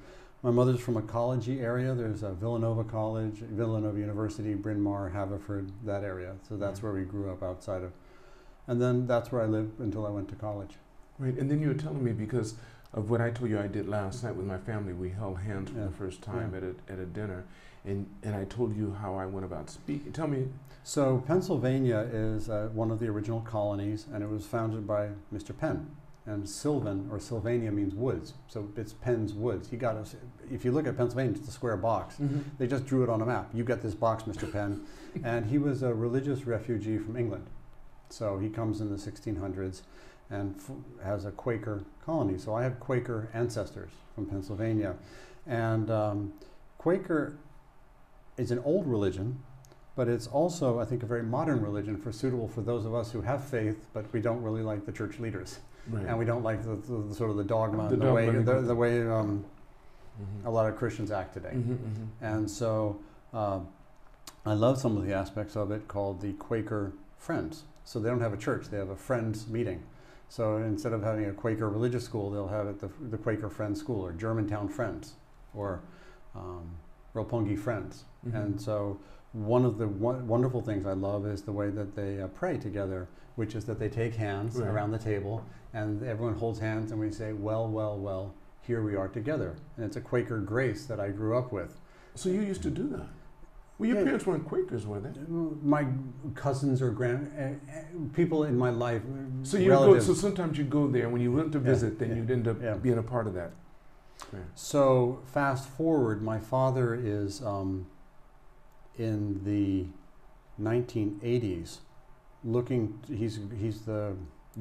my 0.43 0.51
mother's 0.51 0.79
from 0.79 0.97
a 0.97 1.01
collegey 1.01 1.61
area. 1.61 1.93
There's 1.95 2.23
a 2.23 2.31
Villanova 2.31 2.83
College, 2.83 3.39
Villanova 3.39 3.99
University, 3.99 4.53
Bryn 4.53 4.81
Mawr, 4.81 5.09
Haverford, 5.09 5.71
that 5.85 6.03
area. 6.03 6.35
So 6.47 6.57
that's 6.57 6.79
Mhm. 6.79 6.83
where 6.83 6.93
we 6.93 7.03
grew 7.03 7.31
up 7.31 7.41
outside 7.41 7.83
of. 7.83 7.91
And 8.67 8.81
then 8.81 9.07
that's 9.07 9.31
where 9.31 9.41
I 9.41 9.45
lived 9.45 9.79
until 9.79 10.05
I 10.05 10.09
went 10.09 10.29
to 10.29 10.35
college. 10.35 10.77
Right, 11.17 11.37
and 11.37 11.49
then 11.49 11.61
you 11.61 11.69
were 11.69 11.73
telling 11.75 12.03
me 12.03 12.11
because 12.11 12.55
of 12.93 13.09
what 13.09 13.21
I 13.21 13.29
told 13.31 13.49
you 13.49 13.59
I 13.59 13.67
did 13.67 13.87
last 13.87 14.23
night 14.23 14.35
with 14.35 14.45
my 14.45 14.57
family. 14.57 14.93
We 14.93 15.09
held 15.09 15.39
hands 15.39 15.69
for 15.71 15.77
Yeah. 15.79 15.85
the 15.85 15.91
first 15.91 16.21
time 16.21 16.51
Yeah. 16.51 16.57
at 16.57 16.63
a 16.63 16.75
at 16.93 16.99
a 16.99 17.05
dinner, 17.05 17.45
and 17.85 18.07
and 18.23 18.35
I 18.35 18.45
told 18.45 18.75
you 18.75 18.95
how 19.01 19.15
I 19.15 19.25
went 19.25 19.45
about 19.45 19.69
speaking. 19.69 20.11
Tell 20.11 20.27
me. 20.27 20.47
So 20.83 21.23
Pennsylvania 21.25 22.07
is 22.11 22.47
uh, 22.49 22.69
one 22.73 22.91
of 22.91 22.99
the 22.99 23.07
original 23.07 23.41
colonies, 23.41 24.05
and 24.13 24.23
it 24.23 24.29
was 24.29 24.45
founded 24.45 24.85
by 24.85 25.09
Mr. 25.33 25.57
Penn. 25.57 25.95
And 26.27 26.49
Sylvan 26.49 27.07
or 27.11 27.19
Sylvania 27.19 27.71
means 27.71 27.93
woods, 27.93 28.33
so 28.47 28.67
it's 28.75 28.93
Penn's 28.93 29.31
woods. 29.33 29.69
He 29.69 29.77
got 29.77 29.95
us. 29.95 30.15
If 30.51 30.65
you 30.65 30.71
look 30.71 30.87
at 30.87 30.97
Pennsylvania, 30.97 31.35
it's 31.37 31.47
a 31.47 31.51
square 31.51 31.77
box. 31.77 32.15
They 32.57 32.65
just 32.65 32.87
drew 32.87 33.03
it 33.03 33.09
on 33.09 33.21
a 33.21 33.25
map. 33.27 33.49
You 33.53 33.63
get 33.63 33.81
this 33.83 33.93
box, 33.93 34.23
Mr. 34.23 34.51
Penn. 34.51 34.85
and 35.23 35.45
he 35.45 35.59
was 35.59 35.83
a 35.83 35.93
religious 35.93 36.47
refugee 36.47 36.97
from 36.97 37.15
England. 37.15 37.45
So 38.09 38.39
he 38.39 38.49
comes 38.49 38.81
in 38.81 38.89
the 38.89 38.97
1600s 38.97 39.81
and 40.29 40.55
f- 40.57 41.03
has 41.03 41.25
a 41.25 41.31
Quaker 41.31 41.83
colony. 42.03 42.39
So 42.39 42.55
I 42.55 42.63
have 42.63 42.79
Quaker 42.79 43.29
ancestors 43.33 43.91
from 44.15 44.25
Pennsylvania. 44.25 44.95
And 45.45 45.91
um, 45.91 46.33
Quaker 46.79 47.37
is 48.37 48.51
an 48.51 48.59
old 48.65 48.85
religion, 48.87 49.39
but 49.95 50.07
it's 50.07 50.27
also, 50.27 50.79
I 50.79 50.85
think, 50.85 51.03
a 51.03 51.05
very 51.05 51.23
modern 51.23 51.61
religion 51.61 51.97
for 51.97 52.11
suitable 52.11 52.47
for 52.47 52.61
those 52.61 52.85
of 52.85 52.93
us 52.93 53.11
who 53.11 53.21
have 53.21 53.43
faith, 53.43 53.87
but 53.93 54.11
we 54.13 54.19
don't 54.21 54.41
really 54.41 54.61
like 54.61 54.85
the 54.85 54.91
church 54.91 55.19
leaders. 55.19 55.59
Right. 55.89 56.05
And 56.05 56.17
we 56.17 56.25
don't 56.25 56.43
like 56.43 56.63
the, 56.63 56.75
the, 56.75 57.07
the 57.09 57.15
sort 57.15 57.29
of 57.29 57.37
the 57.37 57.43
dogma, 57.43 57.89
The 57.89 57.95
the, 57.97 58.13
way, 58.13 58.29
the, 58.29 58.61
the 58.61 58.75
way 58.75 59.01
um, 59.07 59.45
Mhm. 60.17 60.45
a 60.45 60.49
lot 60.49 60.69
of 60.69 60.77
Christians 60.77 61.11
act 61.11 61.33
today. 61.33 61.51
Mhm, 61.53 61.77
mhm. 61.77 62.07
And 62.21 62.49
so 62.49 62.97
uh, 63.33 63.59
I 64.45 64.53
love 64.53 64.77
some 64.79 64.95
of 64.95 65.05
the 65.05 65.13
aspects 65.13 65.57
of 65.57 65.71
it 65.71 65.89
called 65.89 66.21
the 66.21 66.31
Quaker 66.33 66.93
Friends. 67.17 67.63
So 67.83 67.99
they 67.99 68.07
don't 68.09 68.21
have 68.21 68.33
a 68.33 68.37
church, 68.37 68.69
they 68.69 68.77
have 68.77 68.89
a 68.89 68.95
Friends 68.95 69.45
meeting. 69.47 69.83
So 70.29 70.55
instead 70.57 70.93
of 70.93 71.03
having 71.03 71.25
a 71.25 71.33
Quaker 71.33 71.69
religious 71.69 72.05
school, 72.05 72.31
they'll 72.31 72.47
have 72.47 72.65
it 72.67 72.79
the, 72.79 72.89
the 73.09 73.17
Quaker 73.17 73.49
Friends 73.49 73.77
School 73.79 74.05
or 74.05 74.13
Germantown 74.13 74.69
Friends 74.69 75.15
or 75.53 75.81
um, 76.33 76.69
Roppongi 77.15 77.57
Friends. 77.57 78.03
Mhm. 78.27 78.35
And 78.35 78.61
so 78.61 78.97
one 79.33 79.65
of 79.65 79.77
the 79.77 79.87
won- 79.87 80.27
wonderful 80.27 80.61
things 80.61 80.85
I 80.85 80.93
love 80.93 81.25
is 81.25 81.41
the 81.41 81.51
way 81.51 81.69
that 81.69 81.95
they 81.95 82.21
uh, 82.21 82.27
pray 82.27 82.57
together, 82.57 83.07
which 83.35 83.55
is 83.55 83.65
that 83.65 83.79
they 83.79 83.89
take 83.89 84.15
hands 84.15 84.57
Right. 84.59 84.69
around 84.69 84.91
the 84.91 84.97
table 84.99 85.43
and 85.73 86.03
everyone 86.03 86.35
holds 86.35 86.59
hands 86.59 86.91
and 86.91 86.99
we 86.99 87.11
say, 87.11 87.33
well, 87.33 87.67
well, 87.67 87.97
well, 87.97 88.33
here 88.61 88.81
we 88.83 88.95
are 88.95 89.07
together. 89.07 89.55
And 89.77 89.85
it's 89.85 89.95
a 89.97 90.01
Quaker 90.01 90.39
grace 90.39 90.85
that 90.85 90.99
I 90.99 91.09
grew 91.09 91.37
up 91.37 91.51
with. 91.51 91.79
So 92.15 92.29
you 92.29 92.41
used 92.41 92.63
to 92.63 92.69
do 92.69 92.87
that. 92.89 93.07
Well, 93.77 93.89
your 93.89 93.97
Yeah. 93.97 94.03
parents 94.05 94.25
weren't 94.25 94.45
Quakers, 94.47 94.87
were 94.87 95.01
they? 95.01 95.11
My 95.61 95.85
cousins 96.33 96.81
or 96.81 96.91
grand 96.91 97.29
uh, 97.37 97.49
people 98.13 98.45
in 98.45 98.57
my 98.57 98.69
life, 98.69 99.01
So 99.43 99.57
you 99.57 99.69
go. 99.69 99.99
So 99.99 100.13
sometimes 100.13 100.57
you 100.57 100.63
go 100.63 100.87
there. 100.87 101.09
When 101.09 101.21
you 101.21 101.33
went 101.33 101.51
to 101.51 101.59
Yeah, 101.59 101.65
visit, 101.65 101.99
then 101.99 102.09
yeah, 102.11 102.15
you'd 102.15 102.31
end 102.31 102.47
up 102.47 102.61
yeah. 102.61 102.75
being 102.75 102.97
a 102.97 103.03
part 103.03 103.27
of 103.27 103.33
that. 103.33 103.51
So 104.55 105.19
fast 105.25 105.67
forward, 105.69 106.21
my 106.21 106.39
father 106.39 106.95
is 106.95 107.41
um, 107.43 107.87
in 108.97 109.43
the 109.43 109.87
1980s, 110.61 111.79
looking. 112.43 112.99
He's 113.07 113.39
he's 113.59 113.81
the 113.81 114.15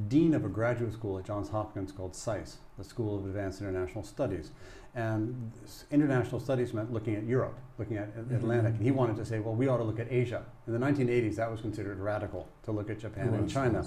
dean 0.09 0.35
of 0.35 0.45
a 0.45 0.49
graduate 0.49 0.93
school 0.93 1.19
at 1.19 1.25
Johns 1.25 1.49
Hopkins 1.51 1.93
called 1.93 2.17
SAIS, 2.17 2.57
the 2.77 2.85
School 2.85 3.17
of 3.19 3.27
Advanced 3.27 3.61
International 3.61 4.03
Studies. 4.03 4.51
And 4.97 5.51
international 5.91 6.41
studies 6.41 6.73
meant 6.73 6.93
looking 6.93 7.17
at 7.17 7.25
Europe, 7.25 7.59
looking 7.79 7.97
at 7.97 8.15
Mm-hmm. 8.17 8.37
Atlantic. 8.37 8.75
And 8.75 8.83
he 8.83 8.93
wanted 8.93 9.17
to 9.17 9.25
say, 9.25 9.41
well, 9.41 9.55
we 9.55 9.67
ought 9.67 9.79
to 9.79 9.85
look 9.85 9.99
at 9.99 10.07
Asia. 10.11 10.45
In 10.69 10.73
the 10.73 10.79
1980s, 10.79 11.35
that 11.37 11.51
was 11.51 11.61
considered 11.61 11.99
radical 11.99 12.49
to 12.63 12.71
look 12.73 12.91
at 12.91 13.01
Japan 13.01 13.35
and 13.35 13.51
China. 13.51 13.85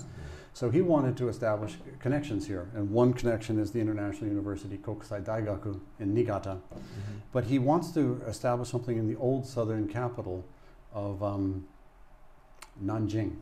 So 0.57 0.71
he 0.71 0.81
wanted 0.81 1.15
to 1.17 1.29
establish 1.29 1.77
connections 1.99 2.47
here. 2.47 2.67
And 2.73 2.89
one 2.89 3.13
connection 3.13 3.59
is 3.59 3.69
the 3.73 3.79
International 3.79 4.27
University 4.27 4.79
Kokusai 4.79 5.23
Daigaku 5.23 5.79
in 5.99 6.15
Niigata. 6.15 6.57
yeah. 6.71 6.77
Mhm. 6.79 7.21
But 7.31 7.43
he 7.43 7.59
wants 7.59 7.91
to 7.91 8.19
establish 8.25 8.67
something 8.71 8.97
in 8.97 9.07
the 9.07 9.15
old 9.17 9.45
southern 9.45 9.87
capital 9.87 10.43
of 10.93 11.21
um, 11.21 11.67
Nanjing. 12.83 13.35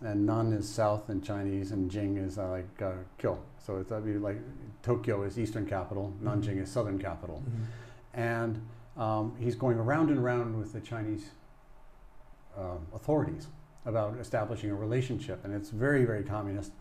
And 0.00 0.24
Nan 0.24 0.54
is 0.54 0.66
south 0.66 1.10
in 1.10 1.20
Chinese, 1.20 1.72
and 1.72 1.90
Jing 1.90 2.16
is 2.16 2.38
uh, 2.38 2.48
like 2.48 2.80
uh, 2.80 2.92
Kyo. 3.18 3.38
So 3.58 3.76
it's 3.76 3.90
that'd 3.90 4.06
be 4.06 4.14
like 4.16 4.38
Tokyo 4.82 5.24
is 5.24 5.38
eastern 5.38 5.66
capital, 5.66 6.14
Nanjing 6.24 6.56
Mhm. 6.56 6.62
is 6.62 6.70
southern 6.70 6.98
capital. 6.98 7.42
Mhm. 7.44 7.66
And 8.14 8.62
um, 8.96 9.34
he's 9.38 9.56
going 9.56 9.76
around 9.78 10.08
and 10.08 10.18
around 10.18 10.58
with 10.58 10.72
the 10.72 10.80
Chinese 10.80 11.32
um 12.56 12.80
authorities 12.94 13.46
about 13.86 14.18
establishing 14.18 14.70
a 14.70 14.74
relationship, 14.74 15.44
and 15.44 15.54
it's 15.54 15.70
very, 15.70 16.04
very 16.04 16.22
communist. 16.22 16.72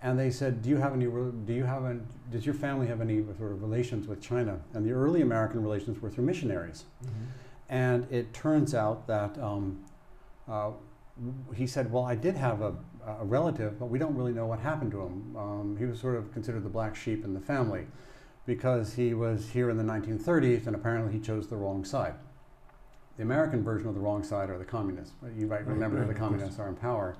And 0.00 0.18
they 0.18 0.30
said, 0.30 0.62
"Do 0.62 0.68
you 0.70 0.76
have 0.76 0.94
any? 0.94 1.06
Do 1.06 1.52
you 1.52 1.64
have 1.64 1.84
an? 1.84 2.06
Does 2.30 2.46
your 2.46 2.54
family 2.54 2.86
have 2.86 3.00
any 3.00 3.24
sort 3.36 3.52
of 3.52 3.62
relations 3.62 4.06
with 4.06 4.20
China?" 4.20 4.60
And 4.72 4.86
the 4.86 4.92
early 4.92 5.22
American 5.22 5.62
relations 5.62 6.00
were 6.00 6.08
through 6.08 6.24
missionaries. 6.24 6.84
Mhm. 7.04 7.08
And 7.68 8.06
it 8.10 8.32
turns 8.32 8.74
out 8.74 9.06
that 9.08 9.38
um, 9.38 9.84
uh, 10.48 10.70
he 11.54 11.66
said, 11.66 11.92
Well, 11.92 12.04
I 12.04 12.14
did 12.14 12.36
have 12.36 12.62
a, 12.62 12.74
a 13.06 13.24
relative, 13.24 13.78
but 13.78 13.86
we 13.86 13.98
don't 13.98 14.16
really 14.16 14.32
know 14.32 14.46
what 14.46 14.60
happened 14.60 14.92
to 14.92 15.00
him. 15.00 15.36
Um, 15.36 15.76
he 15.78 15.84
was 15.84 16.00
sort 16.00 16.16
of 16.16 16.32
considered 16.32 16.64
the 16.64 16.68
black 16.70 16.96
sheep 16.96 17.24
in 17.24 17.34
the 17.34 17.40
family 17.40 17.86
because 18.46 18.94
he 18.94 19.12
was 19.14 19.50
here 19.50 19.68
in 19.68 19.76
the 19.76 19.84
1930s 19.84 20.66
and 20.66 20.74
apparently 20.74 21.12
he 21.12 21.20
chose 21.20 21.48
the 21.48 21.56
wrong 21.56 21.84
side. 21.84 22.14
The 23.18 23.24
American 23.24 23.64
version 23.64 23.88
of 23.88 23.94
the 23.94 24.00
wrong 24.00 24.22
side 24.22 24.48
are 24.48 24.58
the 24.58 24.64
communists. 24.64 25.12
You 25.36 25.48
might 25.48 25.66
Right, 25.66 25.66
remember 25.66 26.06
the 26.06 26.14
communists 26.14 26.60
are 26.60 26.68
in 26.68 26.76
power. 26.76 27.16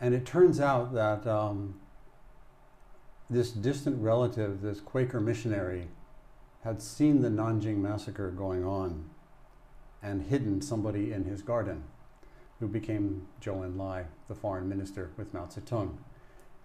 And 0.00 0.12
it 0.12 0.26
turns 0.26 0.60
out 0.60 0.92
that 0.94 1.26
um, 1.28 1.80
this 3.30 3.52
distant 3.52 4.02
relative, 4.02 4.60
this 4.62 4.80
Quaker 4.80 5.20
missionary, 5.20 5.88
had 6.64 6.82
seen 6.82 7.22
the 7.22 7.28
Nanjing 7.28 7.76
massacre 7.76 8.32
going 8.32 8.64
on 8.64 9.08
and 10.02 10.22
hidden 10.24 10.60
somebody 10.60 11.12
in 11.12 11.24
his 11.24 11.40
garden 11.40 11.84
who 12.58 12.66
became 12.66 13.28
Zhou 13.40 13.64
Enlai, 13.64 14.06
the 14.26 14.34
foreign 14.34 14.68
minister 14.68 15.12
with 15.16 15.32
Mao 15.32 15.46
Zedong. 15.46 15.98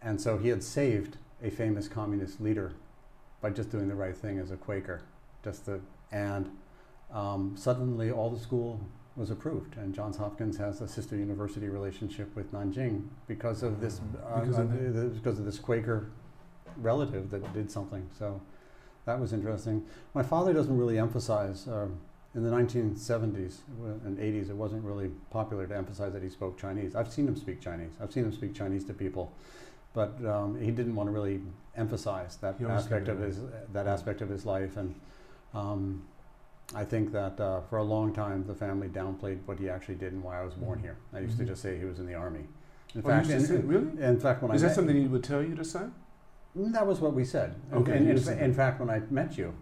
And 0.01 0.19
so 0.19 0.39
he 0.39 0.49
had 0.49 0.63
saved 0.63 1.17
a 1.43 1.51
famous 1.51 1.87
communist 1.87 2.41
leader 2.41 2.73
by 3.39 3.51
just 3.51 3.69
doing 3.69 3.87
the 3.87 3.95
right 3.95 4.17
thing 4.17 4.39
as 4.39 4.49
a 4.49 4.57
Quaker. 4.57 5.03
Just 5.43 5.67
the, 5.67 5.79
and 6.11 6.49
um, 7.13 7.53
suddenly 7.55 8.11
all 8.11 8.29
the 8.29 8.39
school 8.39 8.79
was 9.15 9.29
approved, 9.29 9.77
and 9.77 9.93
Johns 9.93 10.17
Hopkins 10.17 10.57
has 10.57 10.81
a 10.81 10.87
sister 10.87 11.15
university 11.15 11.69
relationship 11.69 12.35
with 12.35 12.51
Nanjing 12.51 13.03
because 13.27 13.61
of 13.61 13.79
this, 13.79 14.01
uh, 14.25 14.39
Because 14.39 14.57
of 14.57 14.71
uh, 14.71 14.91
that. 14.91 15.05
uh, 15.05 15.09
because 15.09 15.39
of 15.39 15.45
this 15.45 15.59
Quaker 15.59 16.09
relative 16.77 17.29
that 17.29 17.53
did 17.53 17.69
something. 17.69 18.09
So 18.17 18.41
that 19.05 19.19
was 19.19 19.31
interesting. 19.33 19.85
My 20.15 20.23
father 20.23 20.53
doesn't 20.53 20.75
really 20.75 20.97
emphasize. 20.97 21.67
Um, 21.67 21.99
in 22.35 22.43
the 22.43 22.49
1970s 22.49 23.57
and 24.05 24.17
80s, 24.17 24.49
it 24.49 24.55
wasn't 24.55 24.83
really 24.83 25.11
popular 25.29 25.67
to 25.67 25.77
emphasize 25.77 26.13
that 26.13 26.23
he 26.23 26.29
spoke 26.29 26.57
Chinese. 26.57 26.95
I've 26.95 27.11
seen 27.11 27.27
him 27.27 27.35
speak 27.35 27.61
Chinese. 27.61 27.91
I've 28.01 28.11
seen 28.11 28.23
him 28.23 28.33
speak 28.33 28.55
Chinese 28.55 28.83
to 28.85 28.93
people, 28.93 29.31
but 29.93 30.13
um, 30.25 30.59
he 30.59 30.71
didn't 30.71 30.95
want 30.95 31.07
to 31.07 31.11
really 31.11 31.41
emphasize 31.75 32.37
that 32.37 32.59
aspect 32.61 33.07
of 33.07 33.19
his 33.19 33.39
that 33.71 33.85
aspect 33.85 34.21
of 34.21 34.29
his 34.29 34.47
life. 34.47 34.77
And 34.77 34.95
um, 35.53 36.01
I 36.75 36.83
think 36.83 37.11
that 37.11 37.39
uh, 37.39 37.61
for 37.69 37.77
a 37.77 37.83
long 37.83 38.13
time, 38.13 38.45
the 38.45 38.55
family 38.55 38.87
downplayed 38.87 39.39
what 39.45 39.59
he 39.59 39.69
actually 39.69 39.95
did 39.95 40.13
and 40.13 40.23
why 40.23 40.39
I 40.41 40.43
was 40.43 40.53
born 40.55 40.79
Mhm. 40.79 40.83
here. 40.83 40.97
I 41.13 41.19
used 41.19 41.37
to 41.37 41.43
Mhm. 41.43 41.47
just 41.47 41.61
say 41.61 41.77
he 41.77 41.85
was 41.85 41.99
in 41.99 42.05
the 42.07 42.15
army. 42.15 42.47
In 42.95 43.01
Oh, 43.03 43.07
fact, 43.09 43.27
to 43.27 43.35
in, 43.55 43.67
really? 43.67 44.01
in 44.03 44.19
fact, 44.19 44.41
when 44.41 44.51
Is 44.55 44.63
I 44.63 44.67
that 44.67 44.69
met- 44.69 44.75
something 44.75 44.95
he 44.95 45.07
would 45.07 45.23
tell 45.23 45.41
you 45.43 45.55
to 45.55 45.63
say? 45.63 45.85
that 46.55 46.85
was 46.85 47.01
what 47.01 47.13
we 47.13 47.23
said. 47.25 47.55
Okay, 47.73 47.97
and 47.97 48.09
in, 48.09 48.17
said 48.17 48.33
fa- 48.35 48.39
that. 48.39 48.45
in 48.45 48.53
fact, 48.53 48.79
when 48.79 48.89
I 48.89 49.01
met 49.09 49.37
you, 49.37 49.53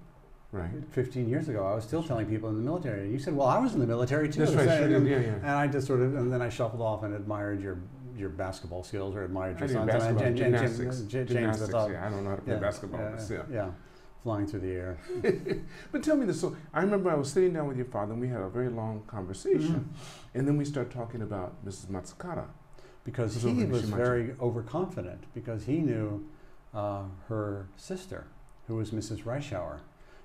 Right. 0.54 0.70
15 0.90 1.30
years 1.30 1.48
ago, 1.48 1.66
I 1.66 1.74
was 1.76 1.86
still 1.86 2.04
telling 2.04 2.26
people 2.26 2.50
in 2.50 2.56
the 2.58 2.62
military. 2.62 3.04
And 3.04 3.12
you 3.14 3.20
said, 3.20 3.34
"Well, 3.38 3.48
I 3.48 3.58
was 3.58 3.74
in 3.74 3.80
the 3.80 3.88
military 3.88 4.28
too." 4.28 4.42
That's 4.42 4.54
right. 4.54 4.66
Did. 4.82 4.92
and, 4.92 5.08
Yeah, 5.08 5.20
yeah. 5.20 5.36
and 5.36 5.46
I 5.52 5.68
just 5.68 5.88
sort 5.88 6.02
of, 6.02 6.14
and 6.16 6.30
then 6.32 6.42
I 6.42 6.50
shuffled 6.50 6.82
off 6.82 7.04
and 7.04 7.14
admired 7.14 7.62
your 7.62 7.78
your 8.18 8.30
basketball 8.30 8.84
skills 8.84 9.16
or 9.16 9.24
admired 9.24 9.58
your 9.60 9.70
sons. 9.70 9.90
basketball, 9.90 10.24
and, 10.24 10.38
and, 10.38 10.54
and 10.54 10.58
gymnastics. 10.68 11.02
James 11.04 11.30
gymnastics, 11.32 11.72
yeah. 11.74 12.06
I 12.06 12.10
don't 12.10 12.24
know 12.26 12.32
how 12.32 12.36
to 12.36 12.42
play 12.42 12.54
yeah, 12.54 12.60
basketball 12.60 13.00
yeah, 13.00 13.44
yeah, 13.50 13.70
flying 14.24 14.46
through 14.48 14.60
the 14.62 14.72
air. 14.72 14.98
But 15.92 16.04
tell 16.04 16.16
me 16.16 16.26
this. 16.26 16.40
So 16.42 16.56
I 16.74 16.82
remember 16.82 17.10
I 17.10 17.16
was 17.16 17.32
sitting 17.32 17.54
down 17.54 17.68
with 17.68 17.78
your 17.78 17.86
father, 17.88 18.14
and 18.14 18.22
we 18.22 18.28
had 18.28 18.42
a 18.42 18.50
very 18.50 18.70
long 18.70 19.04
conversation, 19.08 19.90
and 20.36 20.48
then 20.48 20.58
we 20.58 20.66
started 20.66 20.92
talking 20.94 21.22
about 21.22 21.64
Mrs. 21.66 21.88
Matsukata. 21.88 22.46
because 23.04 23.42
he 23.42 23.66
was 23.66 23.82
very 23.84 24.36
overconfident 24.40 25.24
because 25.34 25.66
he 25.66 25.78
knew 25.80 26.24
uh, 26.74 27.04
her 27.30 27.68
sister, 27.76 28.28
who 28.68 28.76
was 28.76 28.92
Mrs. 28.92 29.24
Reischauer. 29.24 29.80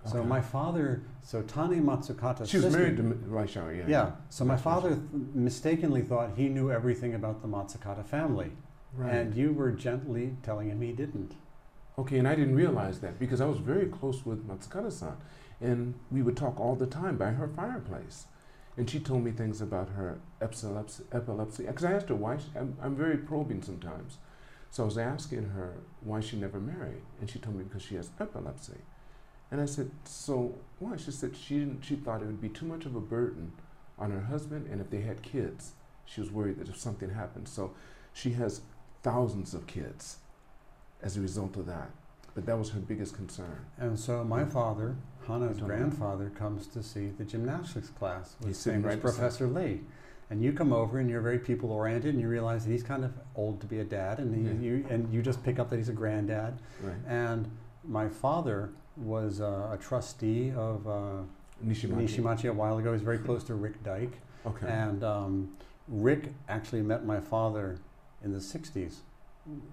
So 0.04 0.22
my 0.22 0.40
father, 0.40 1.02
so 1.22 1.42
Tane 1.42 1.82
Matsukata's 1.82 2.48
She 2.48 2.58
was 2.58 2.66
sister, 2.66 2.78
married 2.78 2.96
to 2.98 3.02
M- 3.02 3.24
Reischauer, 3.28 3.76
yeah. 3.76 3.84
Yeah. 3.88 4.10
So 4.28 4.44
my 4.44 4.56
father 4.56 4.90
th- 4.90 5.00
mistakenly 5.34 6.00
thought 6.02 6.30
he 6.36 6.48
knew 6.48 6.70
everything 6.70 7.14
about 7.14 7.42
the 7.42 7.48
Matsukata 7.48 8.04
family, 8.04 8.52
Right. 8.94 9.12
and 9.12 9.34
you 9.34 9.52
were 9.52 9.72
gently 9.72 10.36
telling 10.44 10.68
him 10.70 10.80
he 10.80 10.92
didn't. 10.92 11.34
Okay, 11.98 12.18
and 12.18 12.28
I 12.28 12.34
didn't 12.34 12.56
realize 12.56 13.00
that 13.00 13.18
because 13.18 13.40
I 13.40 13.46
was 13.46 13.58
very 13.58 13.86
close 13.86 14.26
with 14.26 14.46
Matsukata-san, 14.46 15.16
and 15.62 15.94
we 16.10 16.20
would 16.20 16.36
talk 16.36 16.60
all 16.60 16.74
the 16.74 16.86
time 16.86 17.16
by 17.16 17.30
her 17.30 17.48
fireplace. 17.48 18.26
And 18.76 18.90
she 18.90 19.00
told 19.00 19.24
me 19.24 19.30
things 19.30 19.62
about 19.62 19.88
her 19.90 20.18
epilepsy. 20.42 21.04
Because 21.64 21.84
I 21.84 21.92
asked 21.92 22.10
her 22.10 22.14
why. 22.14 22.36
She, 22.36 22.48
I'm, 22.54 22.76
I'm 22.82 22.94
very 22.94 23.16
probing 23.16 23.62
sometimes, 23.62 24.18
so 24.70 24.82
I 24.82 24.86
was 24.86 24.98
asking 24.98 25.50
her 25.50 25.78
why 26.02 26.20
she 26.20 26.36
never 26.36 26.60
married, 26.60 27.00
and 27.18 27.30
she 27.30 27.38
told 27.38 27.56
me 27.56 27.64
because 27.64 27.82
she 27.82 27.94
has 27.94 28.10
epilepsy. 28.20 28.80
And 29.50 29.62
I 29.62 29.64
said, 29.64 29.90
so 30.04 30.58
why? 30.78 30.96
She 30.98 31.12
said 31.12 31.34
she 31.34 31.60
didn't. 31.60 31.82
She 31.82 31.96
thought 31.96 32.20
it 32.20 32.26
would 32.26 32.42
be 32.42 32.50
too 32.50 32.66
much 32.66 32.84
of 32.84 32.94
a 32.94 33.00
burden 33.00 33.52
on 33.98 34.10
her 34.10 34.20
husband, 34.20 34.66
and 34.70 34.82
if 34.82 34.90
they 34.90 35.00
had 35.00 35.22
kids, 35.22 35.72
she 36.04 36.20
was 36.20 36.30
worried 36.30 36.58
that 36.58 36.68
if 36.68 36.76
something 36.76 37.08
happened. 37.08 37.48
So 37.48 37.72
she 38.12 38.32
has 38.32 38.60
thousands 39.02 39.54
of 39.54 39.66
kids 39.66 40.18
as 41.02 41.16
a 41.16 41.20
result 41.20 41.56
of 41.56 41.66
that. 41.66 41.90
But 42.34 42.46
that 42.46 42.58
was 42.58 42.70
her 42.70 42.80
biggest 42.80 43.14
concern. 43.14 43.64
And 43.78 43.98
so 43.98 44.22
my 44.22 44.44
father, 44.44 44.96
told 45.26 45.58
grandfather, 45.58 46.30
comes 46.30 46.66
to 46.68 46.82
see 46.82 47.08
the 47.08 47.24
gymnastics 47.24 47.88
class 47.88 48.36
with 48.40 48.48
He's 48.48 48.58
sitting 48.58 48.82
famous 48.82 48.94
right 48.96 49.02
Professor 49.02 49.46
Lee. 49.46 49.80
And 50.28 50.42
you 50.42 50.52
come 50.52 50.72
over 50.72 50.98
and 50.98 51.08
you're 51.08 51.20
very 51.20 51.38
people 51.38 51.70
oriented 51.70 52.12
and 52.12 52.20
you 52.20 52.28
realize 52.28 52.64
that 52.64 52.72
he's 52.72 52.82
kind 52.82 53.04
of 53.04 53.12
old 53.36 53.60
to 53.60 53.66
be 53.66 53.78
a 53.78 53.84
dad 53.84 54.18
and, 54.18 54.34
he, 54.34 54.42
Yeah. 54.42 54.60
you, 54.60 54.86
and 54.90 55.12
you 55.14 55.22
just 55.22 55.42
pick 55.44 55.58
up 55.58 55.70
that 55.70 55.76
he's 55.76 55.88
a 55.88 55.92
granddad. 55.94 56.58
Right. 56.82 56.96
And 57.06 57.48
my 57.84 58.08
father 58.08 58.70
was 58.96 59.40
uh, 59.40 59.70
a 59.72 59.78
trustee 59.80 60.50
of 60.50 60.86
uh, 60.88 61.22
Nishimachi. 61.64 62.08
Nishimachi 62.08 62.50
a 62.50 62.52
while 62.52 62.78
ago. 62.78 62.92
He's 62.92 63.02
very 63.02 63.18
close 63.18 63.44
to 63.44 63.54
Rick 63.54 63.82
Dyke. 63.84 64.18
Okay. 64.46 64.66
And 64.66 65.04
um, 65.04 65.56
Rick 65.88 66.32
actually 66.48 66.82
met 66.82 67.04
my 67.06 67.20
father 67.20 67.78
in 68.24 68.32
the 68.32 68.38
60s. 68.38 68.96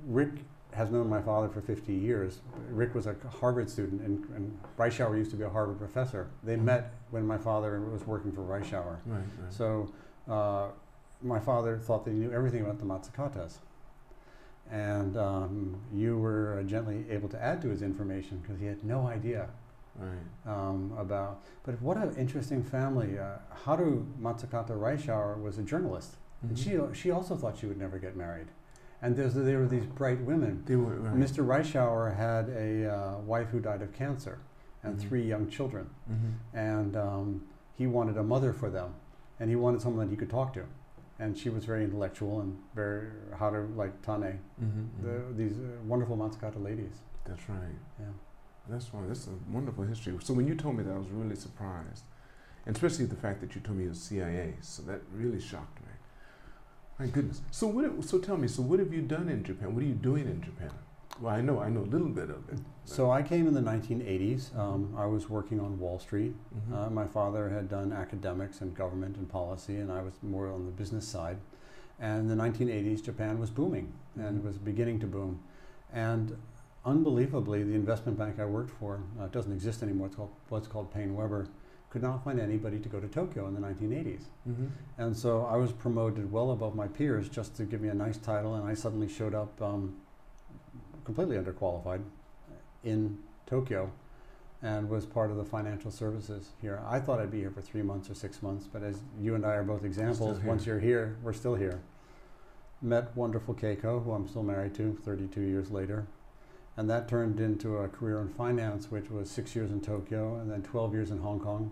Rick 0.06 0.30
has 0.74 0.90
known 0.92 1.10
my 1.10 1.22
father 1.22 1.50
for 1.50 1.62
50 1.62 1.94
years. 1.94 2.42
Rick 2.70 2.96
was 2.96 3.06
a 3.08 3.16
Harvard 3.40 3.70
student, 3.70 4.02
and, 4.02 4.24
and 4.36 4.60
Reischauer 4.78 5.18
used 5.18 5.32
to 5.32 5.38
be 5.38 5.44
a 5.44 5.50
Harvard 5.50 5.78
professor. 5.78 6.28
They 6.44 6.56
Mhm. 6.56 6.64
met 6.64 6.94
when 7.12 7.26
my 7.28 7.38
father 7.38 7.80
was 7.82 8.06
working 8.08 8.32
for 8.32 8.42
Reischauer. 8.42 8.98
right, 9.06 9.20
right. 9.42 9.54
So 9.54 9.92
uh, 10.28 10.70
my 11.22 11.40
father 11.40 11.78
thought 11.78 12.06
that 12.06 12.12
he 12.12 12.18
knew 12.18 12.32
everything 12.32 12.62
about 12.62 12.80
the 12.80 12.86
Matsukatas. 12.86 13.58
And 14.72 15.18
um, 15.18 15.76
you 15.94 16.18
were 16.18 16.58
uh, 16.60 16.64
gently 16.64 17.06
able 17.10 17.30
to 17.30 17.42
add 17.42 17.62
to 17.62 17.70
his 17.70 17.82
information 17.82 18.40
because 18.40 18.60
he 18.60 18.66
had 18.66 18.84
no 18.84 19.06
idea 19.08 19.50
right. 20.00 20.12
um, 20.48 20.94
about. 20.98 21.42
But 21.64 21.80
what 21.82 21.98
an 21.98 22.16
interesting 22.16 22.64
family. 22.64 23.20
Uh, 23.20 23.36
Haru 23.66 24.06
Matsukata 24.20 24.70
Reischauer 24.72 25.40
was 25.42 25.58
a 25.58 25.62
journalist. 25.64 26.16
And 26.42 26.58
Mhm. 26.58 26.94
she, 26.94 27.00
she 27.02 27.12
also 27.12 27.36
thought 27.36 27.58
she 27.58 27.68
would 27.68 27.78
never 27.78 28.00
get 28.00 28.16
married. 28.16 28.48
And 29.04 29.16
there's, 29.18 29.34
there 29.34 29.60
were 29.60 29.68
these 29.68 29.86
bright 29.86 30.22
women. 30.22 30.64
They 30.66 30.78
were 30.78 30.96
right. 30.96 31.14
Mr. 31.16 31.46
Reischauer 31.46 32.16
had 32.16 32.48
a 32.50 32.90
uh, 32.90 33.18
wife 33.20 33.50
who 33.50 33.60
died 33.60 33.82
of 33.82 33.92
cancer 33.94 34.40
and 34.82 34.98
Mhm. 34.98 35.02
three 35.08 35.24
young 35.34 35.50
children. 35.50 35.90
Mm-hmm. 36.10 36.58
And 36.58 36.96
um, 36.96 37.44
he 37.76 37.86
wanted 37.86 38.18
a 38.18 38.24
mother 38.24 38.54
for 38.54 38.70
them. 38.70 38.94
And 39.40 39.50
he 39.50 39.58
wanted 39.58 39.82
someone 39.82 40.06
that 40.06 40.12
he 40.12 40.16
could 40.16 40.30
talk 40.30 40.54
to. 40.54 40.64
And 41.20 41.38
she 41.38 41.50
was 41.50 41.66
very 41.66 41.84
intellectual 41.84 42.40
and 42.42 42.58
very, 42.74 43.08
Haru, 43.38 43.68
like 43.76 44.02
Tane, 44.02 44.40
Mm-hmm. 44.64 44.84
the, 45.06 45.16
these 45.44 45.58
uh, 45.58 45.84
wonderful 45.86 46.16
Matsukata 46.18 46.62
ladies. 46.64 46.96
That's 47.26 47.48
right. 47.50 47.78
Yeah. 48.00 48.06
That's 48.70 48.88
why. 48.94 49.02
That's 49.08 49.28
a 49.28 49.32
wonderful 49.52 49.84
history. 49.84 50.14
So 50.22 50.34
when 50.34 50.48
you 50.48 50.56
told 50.56 50.78
me 50.78 50.84
that, 50.84 50.94
I 50.94 50.98
was 50.98 51.10
really 51.10 51.36
surprised, 51.36 52.06
and 52.66 52.74
especially 52.76 53.06
the 53.06 53.16
fact 53.26 53.42
that 53.42 53.54
you 53.56 53.60
told 53.62 53.78
me 53.78 53.86
it 53.86 53.90
was 53.90 54.02
CIA. 54.02 54.54
So 54.62 54.82
that 54.84 55.02
really 55.14 55.42
shocked 55.42 55.80
me. 55.82 55.93
My 57.00 57.08
goodness. 57.08 57.42
So 57.52 57.68
what? 57.68 58.04
So 58.04 58.20
tell 58.20 58.38
me. 58.38 58.48
So 58.48 58.62
what 58.62 58.80
have 58.80 58.94
you 58.94 59.02
done 59.02 59.30
in 59.30 59.44
Japan? 59.44 59.74
What 59.74 59.84
are 59.84 59.88
you 59.88 59.94
doing 59.96 60.26
in 60.28 60.42
Japan? 60.42 60.70
Well, 61.20 61.34
I 61.34 61.42
know. 61.42 61.60
I 61.60 61.70
know 61.70 61.82
a 61.82 61.92
little 61.92 62.08
bit 62.10 62.30
of 62.30 62.48
it. 62.50 62.60
So 62.86 63.12
I 63.12 63.22
came 63.22 63.48
in 63.48 63.54
the 63.54 63.62
1980s. 63.62 64.56
Um, 64.58 64.94
I 64.98 65.06
was 65.06 65.30
working 65.30 65.60
on 65.60 65.80
Wall 65.80 66.00
Street. 66.00 66.34
Mhm. 66.70 66.74
Uh, 66.76 66.90
my 66.90 67.06
father 67.08 67.50
had 67.50 67.70
done 67.70 67.92
academics 67.94 68.62
and 68.62 68.76
government 68.76 69.18
and 69.18 69.30
policy, 69.30 69.78
and 69.78 69.92
I 69.92 70.02
was 70.02 70.14
more 70.22 70.48
on 70.52 70.66
the 70.66 70.72
business 70.72 71.08
side. 71.08 71.38
And 72.00 72.22
in 72.22 72.28
the 72.28 72.36
1980s, 72.36 73.02
Japan 73.02 73.40
was 73.40 73.50
booming 73.52 73.94
and 74.16 74.42
Mhm. 74.42 74.46
was 74.46 74.58
beginning 74.58 75.00
to 75.02 75.08
boom. 75.08 75.40
And 75.94 76.36
unbelievably, 76.86 77.64
the 77.64 77.74
investment 77.76 78.18
bank 78.18 78.40
I 78.40 78.46
worked 78.46 78.72
for 78.72 79.00
uh, 79.20 79.28
doesn't 79.28 79.52
exist 79.54 79.84
anymore. 79.84 80.08
It's 80.08 80.16
called 80.16 80.32
what's 80.50 80.68
called 80.68 80.92
PaineWebber. 80.94 81.48
Could 81.94 82.02
not 82.02 82.24
find 82.24 82.40
anybody 82.40 82.80
to 82.80 82.90
go 82.90 83.00
to 83.00 83.08
Tokyo 83.08 83.48
in 83.48 83.54
the 83.54 83.60
1980s. 83.60 84.24
Mhm. 84.50 84.72
And 84.98 85.16
so 85.16 85.46
I 85.46 85.58
was 85.58 85.72
promoted 85.72 86.32
well 86.32 86.50
above 86.50 86.74
my 86.74 86.88
peers 86.88 87.30
just 87.30 87.56
to 87.58 87.66
give 87.66 87.82
me 87.82 87.88
a 87.88 87.94
nice 87.94 88.18
title, 88.18 88.56
and 88.56 88.68
I 88.68 88.74
suddenly 88.74 89.08
showed 89.08 89.36
up 89.36 89.62
um, 89.62 89.94
completely 91.04 91.38
underqualified 91.38 92.02
in 92.84 93.20
Tokyo 93.46 93.92
and 94.64 94.90
was 94.90 95.06
part 95.06 95.30
of 95.30 95.38
the 95.38 95.46
financial 95.46 95.92
services 95.92 96.54
here. 96.60 96.82
I 96.84 97.00
thought 97.00 97.20
I'd 97.20 97.30
be 97.30 97.42
here 97.42 97.52
for 97.52 97.62
three 97.62 97.84
months 97.84 98.10
or 98.10 98.16
six 98.16 98.42
months, 98.42 98.66
but 98.66 98.82
as 98.82 99.04
you 99.20 99.36
and 99.36 99.46
I 99.46 99.54
are 99.54 99.64
both 99.64 99.84
examples, 99.84 100.40
once 100.50 100.66
you're 100.66 100.80
here, 100.80 101.18
we're 101.22 101.32
still 101.34 101.54
here. 101.54 101.80
Met 102.82 103.16
wonderful 103.16 103.54
Keiko, 103.54 104.04
who 104.04 104.14
I'm 104.14 104.28
still 104.28 104.42
married 104.42 104.74
to 104.76 104.98
32 105.04 105.42
years 105.42 105.70
later. 105.70 106.08
And 106.76 106.90
that 106.90 107.08
turned 107.08 107.40
into 107.40 107.78
a 107.78 107.88
career 107.88 108.20
in 108.20 108.30
finance, 108.30 108.90
which 108.90 109.12
was 109.12 109.30
six 109.30 109.56
years 109.56 109.70
in 109.70 109.80
Tokyo 109.80 110.38
and 110.38 110.50
then 110.50 110.64
12 110.64 110.96
years 110.96 111.12
in 111.12 111.20
Hong 111.20 111.40
Kong. 111.40 111.70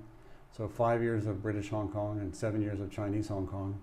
So 0.56 0.68
five 0.68 1.02
years 1.02 1.26
of 1.26 1.42
British 1.42 1.70
Hong 1.70 1.90
Kong 1.90 2.20
and 2.20 2.36
seven 2.36 2.62
years 2.62 2.80
of 2.82 2.92
Chinese 2.92 3.30
Hong 3.30 3.48
Kong. 3.48 3.80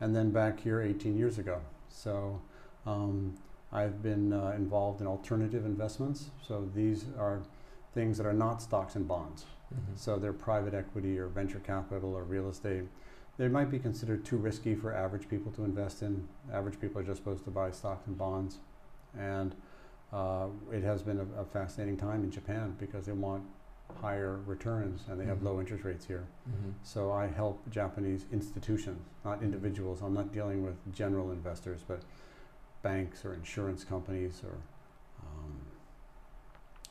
And 0.00 0.14
then 0.14 0.30
back 0.30 0.60
here 0.60 0.80
18 0.80 1.16
years 1.16 1.38
ago. 1.38 1.60
So 1.88 2.40
um, 2.86 3.36
I've 3.72 4.02
been 4.02 4.32
uh, 4.32 4.52
involved 4.56 5.00
in 5.00 5.06
alternative 5.06 5.64
investments. 5.64 6.30
So 6.46 6.68
these 6.74 7.06
are 7.18 7.42
things 7.94 8.16
that 8.18 8.26
are 8.26 8.32
not 8.32 8.62
stocks 8.62 8.94
and 8.94 9.06
bonds. 9.06 9.44
Mhm. 9.72 9.96
So 9.98 10.16
they're 10.16 10.32
private 10.32 10.74
equity 10.74 11.18
or 11.18 11.26
venture 11.26 11.60
capital 11.60 12.14
or 12.14 12.22
real 12.22 12.48
estate. 12.48 12.84
They 13.36 13.48
might 13.48 13.70
be 13.70 13.80
considered 13.80 14.24
too 14.24 14.36
risky 14.36 14.76
for 14.76 14.94
average 14.94 15.28
people 15.28 15.50
to 15.52 15.64
invest 15.64 16.02
in. 16.02 16.28
Average 16.52 16.80
people 16.80 17.00
are 17.00 17.04
just 17.04 17.18
supposed 17.18 17.44
to 17.44 17.50
buy 17.50 17.72
stocks 17.72 18.06
and 18.06 18.16
bonds. 18.16 18.58
And 19.18 19.54
uh, 20.12 20.46
it 20.72 20.84
has 20.84 21.02
been 21.02 21.18
a, 21.18 21.40
a 21.40 21.44
fascinating 21.44 21.96
time 21.96 22.22
in 22.22 22.30
Japan 22.30 22.76
because 22.78 23.06
they 23.06 23.12
want 23.12 23.42
higher 24.00 24.36
returns 24.46 25.04
and 25.08 25.20
they 25.20 25.24
have 25.24 25.38
Mhm. 25.38 25.44
low 25.44 25.60
interest 25.60 25.84
rates 25.84 26.04
here. 26.06 26.26
Mhm. 26.48 26.74
So 26.82 27.12
I 27.12 27.26
help 27.26 27.68
Japanese 27.70 28.26
institutions, 28.32 29.02
not 29.24 29.42
individuals. 29.42 30.02
I'm 30.02 30.14
not 30.14 30.32
dealing 30.32 30.62
with 30.64 30.76
general 30.92 31.30
investors, 31.30 31.82
but 31.86 32.02
banks 32.82 33.24
or 33.24 33.32
insurance 33.34 33.84
companies 33.84 34.42
or 34.44 34.56
um, 35.22 35.60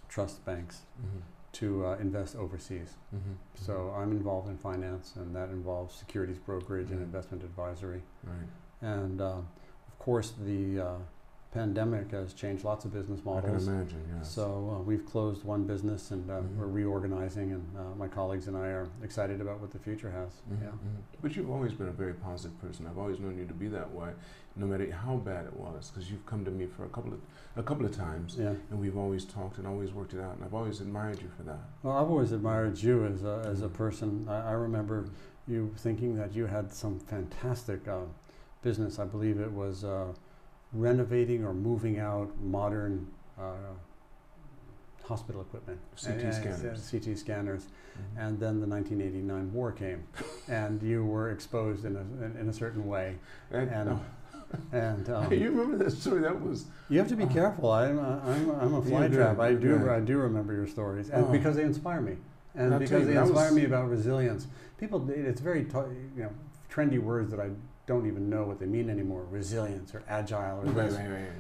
trust 0.10 0.44
banks 0.46 0.84
Mhm. 1.02 1.22
to 1.54 1.86
uh, 1.86 1.96
invest 1.98 2.36
overseas. 2.36 2.96
Mhm. 3.14 3.36
So 3.56 3.92
I'm 3.92 4.12
involved 4.12 4.48
in 4.50 4.58
finance, 4.58 5.16
and 5.16 5.36
that 5.36 5.50
involves 5.50 5.94
securities 5.96 6.40
brokerage 6.40 6.90
and 6.90 7.00
Mhm. 7.00 7.04
investment 7.04 7.44
advisory. 7.44 8.02
Right. 8.24 8.48
And 8.82 9.22
uh, 9.22 9.42
of 9.88 10.00
course, 10.00 10.32
the 10.32 10.80
uh, 10.80 10.98
pandemic 11.53 12.12
has 12.12 12.33
changed 12.33 12.63
lots 12.65 12.83
of 12.83 12.91
business 12.91 13.24
models. 13.24 13.67
I 13.67 13.72
can 13.72 13.75
imagine. 13.79 14.01
Yes. 14.17 14.31
So 14.31 14.75
uh, 14.75 14.81
we've 14.81 15.05
closed 15.05 15.43
one 15.43 15.63
business, 15.65 16.10
and 16.12 16.29
uh, 16.29 16.41
Mhm. 16.41 16.55
we're 16.57 16.65
reorganizing. 16.67 17.51
And 17.51 17.63
uh, 17.77 17.95
my 17.95 18.07
colleagues 18.07 18.48
and 18.48 18.57
I 18.57 18.67
are 18.69 18.88
excited 19.03 19.39
about 19.39 19.62
what 19.62 19.69
the 19.72 19.77
future 19.79 20.10
has. 20.10 20.31
Mhm, 20.51 20.62
Yeah. 20.62 20.67
mhm. 20.69 21.01
But 21.22 21.36
you've 21.36 21.51
always 21.51 21.74
been 21.74 21.88
a 21.89 21.91
very 22.03 22.13
positive 22.15 22.60
person. 22.60 22.88
I've 22.88 22.98
always 22.98 23.19
known 23.19 23.38
you 23.38 23.45
to 23.45 23.53
be 23.53 23.67
that 23.69 23.93
way, 23.93 24.12
no 24.55 24.65
matter 24.65 24.91
how 24.91 25.17
bad 25.17 25.45
it 25.45 25.55
was, 25.55 25.91
because 25.91 26.10
you've 26.12 26.25
come 26.25 26.43
to 26.43 26.51
me 26.51 26.65
for 26.65 26.86
a 26.86 26.89
couple 26.89 27.13
of 27.13 27.19
a 27.55 27.62
couple 27.62 27.86
of 27.86 27.91
times, 27.95 28.36
Yeah. 28.36 28.55
and 28.72 28.79
we've 28.79 28.98
always 28.98 29.24
talked 29.25 29.60
and 29.60 29.67
always 29.67 29.93
worked 29.93 30.15
it 30.15 30.19
out, 30.19 30.36
and 30.36 30.43
I've 30.43 30.55
always 30.55 30.81
admired 30.81 31.22
you 31.22 31.27
for 31.38 31.43
that. 31.43 31.60
Well, 31.83 31.95
I've 31.95 32.10
always 32.10 32.31
admired 32.31 32.81
you 32.81 33.05
as 33.05 33.24
a, 33.24 33.43
as 33.45 33.62
a 33.62 33.69
person. 33.69 34.25
I, 34.27 34.50
I 34.50 34.51
remember 34.53 35.05
you 35.48 35.72
thinking 35.77 36.16
that 36.16 36.33
you 36.33 36.48
had 36.48 36.72
some 36.74 36.98
fantastic 37.00 37.87
uh, 37.87 38.05
business. 38.63 38.98
I 38.98 39.05
believe 39.05 39.39
it 39.39 39.51
was 39.51 39.83
uh, 39.83 40.13
renovating 40.74 41.44
or 41.44 41.53
moving 41.53 42.00
out 42.00 42.29
modern 42.42 43.07
uh, 43.40 43.53
hospital 45.03 45.42
equipment. 45.42 45.79
CT 45.96 46.14
And- 46.16 46.22
and- 46.22 46.33
scanners. 46.33 46.90
CT 46.92 47.18
scanners. 47.18 47.64
Mhm. 47.66 48.25
And 48.27 48.40
then 48.40 48.59
the 48.59 48.68
1989 48.68 49.53
war 49.53 49.72
came, 49.72 50.03
and 50.48 50.81
you 50.81 51.03
were 51.05 51.29
exposed 51.31 51.86
in 51.86 51.96
a, 51.96 52.00
in, 52.25 52.38
in 52.42 52.50
a 52.50 52.53
certain 52.53 52.88
way. 52.88 53.16
And, 53.51 53.70
and, 53.70 53.90
oh, 53.90 54.00
And 54.72 55.09
um, 55.09 55.31
you 55.33 55.50
remember 55.51 55.83
that 55.83 55.92
story? 55.92 56.22
That 56.22 56.40
was 56.42 56.66
you 56.90 57.00
have 57.00 57.07
to 57.09 57.16
be 57.16 57.24
Oh. 57.24 57.27
careful. 57.27 57.72
I'm 57.72 57.98
a, 58.00 58.22
I'm, 58.25 58.50
a- 58.50 58.57
I'm 58.59 58.74
a 58.75 58.81
fly 58.81 59.07
You're 59.07 59.09
trap. 59.09 59.40
I 59.40 59.53
do. 59.53 59.90
I 59.90 60.00
do 60.00 60.18
remember 60.20 60.53
your 60.53 60.68
stories, 60.68 61.09
and 61.09 61.25
Oh. 61.25 61.31
because 61.31 61.55
they 61.55 61.64
inspire 61.64 62.01
me, 62.01 62.18
and 62.55 62.72
And 62.72 62.79
because 62.79 63.01
you, 63.07 63.14
they 63.14 63.20
inspire 63.20 63.51
me 63.51 63.66
about 63.66 63.90
resilience. 63.90 64.48
People, 64.79 65.09
it's 65.09 65.42
very 65.42 65.64
t- 65.66 65.77
you 66.16 66.24
know 66.24 66.29
trendy 66.72 67.00
words 67.00 67.29
that 67.31 67.40
I 67.40 67.50
don't 67.85 68.07
even 68.07 68.29
know 68.29 68.43
what 68.46 68.59
they 68.59 68.65
mean 68.65 68.89
anymore. 68.89 69.25
Resilience 69.29 69.93
or 69.93 70.03
agile 70.07 70.59
or 70.61 70.65
right, 70.65 70.75
this. 70.89 70.93
right, 70.96 71.09
right. 71.09 71.31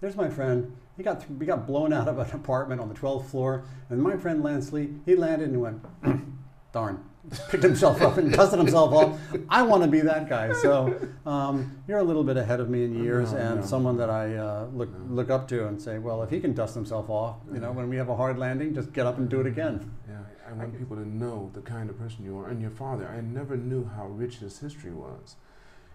There's 0.00 0.16
my 0.16 0.28
friend. 0.30 0.76
He 0.96 1.02
got 1.02 1.24
he 1.38 1.44
got 1.46 1.66
blown 1.66 1.92
out 1.92 2.08
of 2.08 2.18
an 2.18 2.30
apartment 2.32 2.80
on 2.80 2.88
the 2.88 2.94
12th 2.94 3.26
floor, 3.26 3.64
and 3.88 4.02
my 4.02 4.16
friend 4.16 4.42
Lance 4.42 4.72
Lee, 4.72 4.90
he 5.06 5.14
landed 5.16 5.50
and 5.50 5.60
went, 5.60 5.82
darn, 6.72 7.04
picked 7.50 7.62
himself 7.62 8.00
up 8.00 8.16
and 8.16 8.32
dusted 8.32 8.58
himself 8.58 8.92
off. 8.92 9.18
I 9.48 9.62
want 9.62 9.82
to 9.82 9.88
be 9.88 10.00
that 10.00 10.28
guy. 10.28 10.52
So 10.52 11.08
um, 11.26 11.82
you're 11.88 11.98
a 11.98 12.02
little 12.04 12.24
bit 12.24 12.36
ahead 12.36 12.60
of 12.60 12.70
me 12.70 12.84
in 12.84 13.02
years, 13.02 13.32
No, 13.32 13.38
and 13.38 13.60
no. 13.60 13.66
someone 13.66 13.96
that 13.98 14.08
I 14.10 14.34
uh, 14.36 14.68
look 14.72 14.90
No. 14.92 15.14
look 15.14 15.30
up 15.30 15.48
to 15.48 15.66
and 15.66 15.80
say, 15.80 15.98
well, 15.98 16.22
if 16.22 16.30
he 16.30 16.40
can 16.40 16.54
dust 16.54 16.74
himself 16.74 17.10
off, 17.10 17.36
you 17.52 17.60
know, 17.60 17.72
when 17.72 17.88
we 17.88 17.96
have 17.96 18.08
a 18.08 18.16
hard 18.16 18.38
landing, 18.38 18.74
just 18.74 18.92
get 18.92 19.06
up 19.06 19.18
and 19.18 19.28
do 19.28 19.40
it 19.40 19.46
again. 19.46 19.90
Yeah, 20.08 20.19
I 20.50 20.54
want 20.54 20.76
people 20.78 20.96
to 20.96 21.08
know 21.08 21.50
the 21.52 21.60
kind 21.60 21.88
of 21.90 21.98
person 21.98 22.24
you 22.24 22.38
are. 22.38 22.48
And 22.48 22.60
your 22.60 22.70
father, 22.70 23.08
I 23.08 23.20
never 23.20 23.56
knew 23.56 23.84
how 23.96 24.06
rich 24.06 24.36
his 24.38 24.58
history 24.58 24.92
was, 24.92 25.36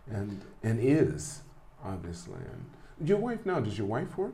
and 0.10 0.42
and 0.64 0.80
is 0.80 1.42
obviously. 1.84 2.40
And 3.00 3.08
your 3.08 3.18
wife 3.18 3.46
now, 3.46 3.60
does 3.60 3.78
your 3.78 3.88
wife 3.88 4.18
work? 4.18 4.34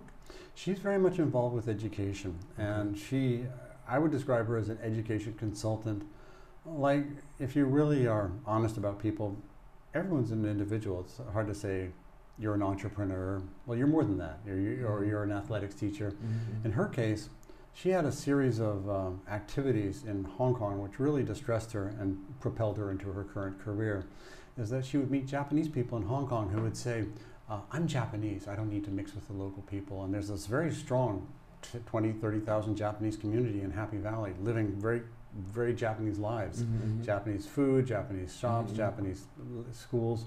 She's 0.54 0.80
very 0.80 1.00
much 1.00 1.18
involved 1.20 1.56
with 1.56 1.68
education, 1.68 2.38
and 2.58 2.98
she, 2.98 3.46
I 3.88 3.98
would 4.00 4.12
describe 4.12 4.48
her 4.48 4.58
as 4.58 4.70
an 4.70 4.78
education 4.84 5.34
consultant. 5.38 6.04
Like, 6.66 7.06
if 7.40 7.56
you 7.56 7.66
really 7.66 8.06
are 8.08 8.32
honest 8.46 8.78
about 8.78 9.00
people, 9.00 9.36
everyone's 9.96 10.32
an 10.32 10.46
individual. 10.46 11.02
It's 11.02 11.20
hard 11.34 11.48
to 11.48 11.56
say 11.56 11.90
you're 12.38 12.54
an 12.54 12.62
entrepreneur. 12.62 13.42
Well, 13.66 13.78
you're 13.78 13.88
more 13.88 14.04
than 14.04 14.18
that. 14.20 14.40
You're, 14.46 14.60
you 14.60 14.86
or 14.86 15.02
Mhm. 15.02 15.08
you're 15.08 15.24
an 15.24 15.32
athletics 15.32 15.74
teacher. 15.76 16.12
Mm-hmm. 16.12 16.66
In 16.66 16.72
her 16.74 16.88
case, 16.88 17.30
she 17.74 17.90
had 17.90 18.06
a 18.06 18.12
series 18.12 18.60
of 18.60 18.90
um, 18.90 19.22
activities 19.30 20.04
in 20.06 20.24
Hong 20.24 20.54
Kong 20.54 20.82
which 20.82 21.00
really 21.00 21.24
distressed 21.24 21.72
her 21.72 21.94
and 22.00 22.18
propelled 22.40 22.78
her 22.78 22.92
into 22.92 23.12
her 23.12 23.24
current 23.24 23.60
career. 23.64 24.06
Is 24.58 24.70
that 24.70 24.86
she 24.86 24.98
would 24.98 25.10
meet 25.10 25.26
Japanese 25.28 25.68
people 25.70 25.98
in 25.98 26.04
Hong 26.04 26.28
Kong 26.28 26.50
who 26.50 26.62
would 26.62 26.76
say, 26.76 27.06
uh, 27.50 27.60
I'm 27.72 27.88
Japanese, 27.88 28.48
I 28.48 28.56
don't 28.56 28.70
need 28.70 28.84
to 28.86 28.92
mix 28.92 29.16
with 29.16 29.26
the 29.28 29.34
local 29.34 29.62
people. 29.64 30.04
And 30.04 30.14
there's 30.14 30.28
this 30.28 30.46
very 30.46 30.72
strong 30.72 31.28
t- 31.62 31.80
20, 31.86 32.12
30,000 32.14 32.76
Japanese 32.76 33.16
community 33.18 33.62
in 33.62 33.72
Happy 33.72 33.98
Valley 33.98 34.34
living 34.42 34.74
very, 34.80 35.02
very 35.34 35.74
Japanese 35.74 36.20
lives. 36.20 36.64
Mm-hmm. 36.64 37.04
Japanese 37.04 37.46
food, 37.48 37.88
Japanese 37.88 38.36
shops, 38.38 38.74
Mhm. 38.74 38.76
Japanese 38.78 39.24
l- 39.40 39.66
schools. 39.72 40.26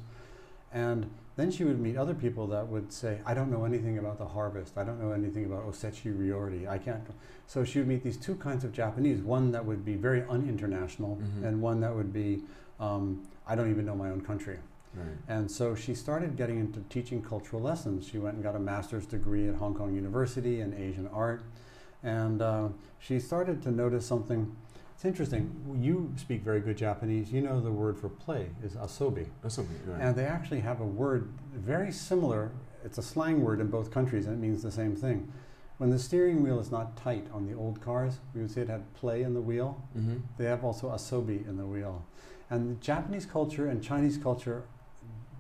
And 0.73 1.09
then 1.37 1.51
she 1.51 1.65
would 1.65 1.81
meet 1.81 1.97
other 1.97 2.15
people 2.15 2.47
that 2.49 2.69
would 2.69 2.93
say, 2.93 3.19
I 3.27 3.35
don't 3.35 3.51
know 3.51 3.65
anything 3.65 3.99
about 3.99 4.19
the 4.19 4.27
harvest. 4.27 4.79
I 4.79 4.85
don't 4.85 5.01
know 5.01 5.11
anything 5.13 5.45
about 5.47 5.67
Osechi 5.69 6.17
Ryori. 6.17 6.69
I 6.69 6.79
can't. 6.79 7.03
So 7.47 7.65
she 7.65 7.81
would 7.81 7.89
meet 7.89 8.05
these 8.05 8.17
two 8.17 8.37
kinds 8.37 8.65
of 8.65 8.73
Japanese 8.73 9.21
one 9.21 9.51
that 9.53 9.65
would 9.65 9.85
be 9.85 9.97
very 9.97 10.23
uninternational, 10.23 11.19
Mhm. 11.19 11.45
and 11.45 11.61
one 11.61 11.81
that 11.81 11.95
would 11.95 12.13
be, 12.13 12.45
um, 12.79 13.23
I 13.47 13.57
don't 13.57 13.69
even 13.71 13.85
know 13.85 13.97
my 13.97 14.11
own 14.11 14.21
country. 14.21 14.59
Right. 14.97 15.07
And 15.29 15.51
so 15.51 15.75
she 15.75 15.93
started 15.95 16.37
getting 16.37 16.59
into 16.59 16.81
teaching 16.89 17.21
cultural 17.21 17.61
lessons. 17.61 18.07
She 18.07 18.19
went 18.19 18.37
and 18.37 18.45
got 18.45 18.55
a 18.55 18.61
master's 18.61 19.07
degree 19.07 19.49
at 19.49 19.57
Hong 19.57 19.75
Kong 19.75 19.93
University 19.93 20.61
in 20.61 20.73
Asian 20.73 21.09
art. 21.09 21.43
And 22.05 22.41
uh, 22.41 22.69
she 23.01 23.19
started 23.19 23.61
to 23.63 23.71
notice 23.73 24.07
something. 24.07 24.55
It's 25.05 25.21
interesting. 25.21 25.55
You 25.83 26.15
speak 26.17 26.41
very 26.41 26.61
good 26.61 26.79
Japanese. 26.79 27.31
You 27.31 27.43
know 27.43 27.61
the 27.61 27.71
word 27.71 27.99
for 27.99 28.09
play 28.09 28.49
is 28.63 28.73
asobi. 28.73 29.27
Something. 29.49 29.79
Right. 29.87 30.01
And 30.01 30.17
they 30.17 30.25
actually 30.25 30.61
have 30.61 30.81
a 30.81 30.87
word 30.87 31.31
very 31.55 31.93
similar. 31.93 32.53
It's 32.87 32.97
a 32.97 33.03
slang 33.03 33.43
word 33.43 33.61
in 33.61 33.67
both 33.67 33.91
countries, 33.91 34.25
and 34.25 34.35
it 34.35 34.39
means 34.39 34.63
the 34.63 34.71
same 34.71 34.97
thing. 34.97 35.31
When 35.77 35.91
the 35.91 35.99
steering 35.99 36.43
wheel 36.43 36.59
is 36.59 36.71
not 36.71 36.97
tight 36.97 37.27
on 37.35 37.47
the 37.47 37.53
old 37.53 37.83
cars, 37.83 38.21
we 38.35 38.41
would 38.41 38.51
say 38.51 38.63
it 38.63 38.71
had 38.71 38.95
play 38.95 39.21
in 39.21 39.35
the 39.35 39.43
wheel. 39.43 39.87
mm-hmm. 39.95 40.21
They 40.39 40.47
have 40.47 40.65
also 40.65 40.89
asobi 40.89 41.47
in 41.47 41.59
the 41.59 41.67
wheel. 41.67 42.07
And 42.49 42.71
the 42.71 42.81
Japanese 42.81 43.27
culture 43.27 43.69
and 43.69 43.83
Chinese 43.83 44.17
culture, 44.17 44.65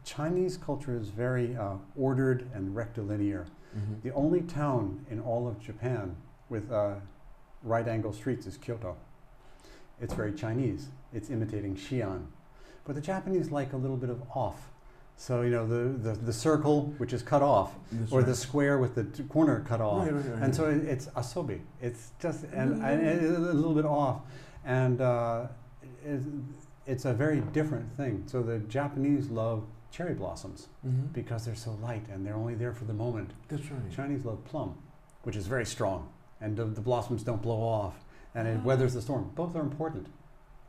Chinese 0.05 0.59
culture 0.59 0.95
is 0.95 1.09
very 1.09 1.57
uh, 1.57 1.77
ordered 1.97 2.51
and 2.53 2.77
rectilinear. 2.77 3.47
Mm-hmm. 3.75 3.95
The 4.07 4.13
only 4.13 4.43
town 4.43 5.07
in 5.11 5.21
all 5.21 5.49
of 5.49 5.59
Japan 5.59 6.17
with 6.51 6.71
uh, 6.71 6.97
right 7.63 7.89
angle 7.89 8.13
streets 8.13 8.47
is 8.47 8.59
Kyoto. 8.59 8.99
It's 10.01 10.15
very 10.15 10.33
Chinese. 10.33 10.89
It's 11.13 11.31
imitating 11.31 11.77
Xi'an. 11.77 12.27
But 12.85 12.95
the 12.95 13.01
Japanese 13.01 13.51
like 13.51 13.73
a 13.73 13.77
little 13.77 13.97
bit 13.97 14.11
of 14.11 14.23
off. 14.35 14.69
So 15.17 15.43
you 15.43 15.51
know 15.51 15.65
the, 15.67 16.11
the, 16.11 16.17
the 16.19 16.33
circle 16.33 16.93
which 16.99 17.13
is 17.13 17.23
cut 17.23 17.41
off, 17.41 17.73
That's 17.93 18.11
or 18.11 18.19
right. 18.19 18.27
the 18.27 18.35
square 18.35 18.79
with 18.79 18.97
the 18.97 19.05
t- 19.05 19.23
corner 19.25 19.61
cut 19.61 19.81
off, 19.81 20.07
Right, 20.07 20.13
right, 20.13 20.25
right, 20.27 20.43
and 20.43 20.55
so 20.55 20.69
it, 20.69 20.79
it's 20.85 21.07
asobi. 21.09 21.61
It's 21.81 22.11
just 22.19 22.43
and, 22.53 22.81
Mm. 22.81 22.85
and 22.85 23.07
it's 23.07 23.37
a 23.37 23.41
little 23.41 23.75
bit 23.75 23.85
off, 23.85 24.23
and 24.65 25.01
uh, 25.01 25.47
it, 26.05 26.21
it's 26.87 27.05
a 27.05 27.15
very 27.15 27.41
different 27.53 27.97
thing. 27.97 28.25
So 28.27 28.43
the 28.43 28.59
Japanese 28.59 29.31
love 29.31 29.63
cherry 29.93 30.15
blossoms 30.15 30.67
Mhm. 30.85 31.13
because 31.13 31.45
they're 31.45 31.55
so 31.55 31.79
light 31.81 32.07
and 32.13 32.27
they're 32.27 32.35
only 32.35 32.57
there 32.57 32.73
for 32.73 32.85
the 32.85 32.93
moment. 32.95 33.31
That's 33.49 33.71
right. 33.71 33.89
Chinese 33.93 34.25
love 34.25 34.45
plum, 34.45 34.75
which 35.23 35.37
is 35.37 35.47
very 35.47 35.65
strong, 35.65 36.09
and 36.41 36.57
the, 36.57 36.65
the 36.65 36.81
blossoms 36.81 37.23
don't 37.23 37.41
blow 37.41 37.61
off, 37.63 38.04
and 38.35 38.49
it 38.49 38.63
weathers 38.63 38.95
the 38.95 39.03
storm. 39.03 39.31
Both 39.35 39.55
are 39.55 39.61
important. 39.61 40.07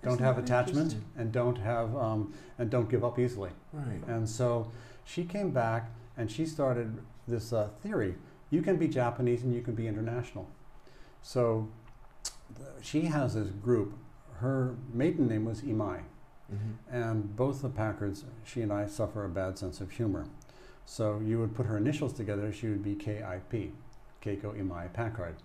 Don't 0.03 0.21
have 0.21 0.37
attachment, 0.37 0.95
and 1.17 1.31
don't 1.31 1.57
have 1.57 1.95
um, 1.95 2.33
and 2.59 2.69
don't 2.69 2.89
give 2.89 3.03
up 3.03 3.17
easily. 3.17 3.49
Right. 3.73 4.01
And 4.07 4.29
so 4.29 4.71
she 5.03 5.23
came 5.23 5.49
back 5.49 5.89
and 6.15 6.29
she 6.29 6.45
started 6.45 6.99
this 7.27 7.51
uh, 7.51 7.69
theory. 7.81 8.15
You 8.51 8.61
can 8.61 8.77
be 8.77 8.87
Japanese 8.87 9.41
and 9.41 9.53
you 9.53 9.61
can 9.61 9.73
be 9.73 9.87
international. 9.87 10.47
So 11.23 11.69
she 12.81 13.01
has 13.01 13.33
this 13.33 13.49
group. 13.49 13.97
Her 14.35 14.75
maiden 14.93 15.27
name 15.27 15.45
was 15.45 15.61
Imai. 15.61 16.01
Mm-hmm. 16.53 16.95
And 16.95 17.35
both 17.35 17.61
the 17.61 17.69
Packards, 17.69 18.23
she 18.43 18.61
and 18.61 18.71
I 18.71 18.85
suffer 18.85 19.25
a 19.25 19.29
bad 19.29 19.57
sense 19.57 19.81
of 19.81 19.91
humor. 19.91 20.27
So 20.85 21.19
you 21.25 21.39
would 21.39 21.55
put 21.55 21.65
her 21.65 21.77
initials 21.77 22.13
together, 22.13 22.53
she 22.53 22.67
would 22.67 22.83
be 22.83 22.93
KIP, 22.93 23.73
Keiko 24.23 24.55
Imai 24.55 24.93
Packard. 24.93 25.35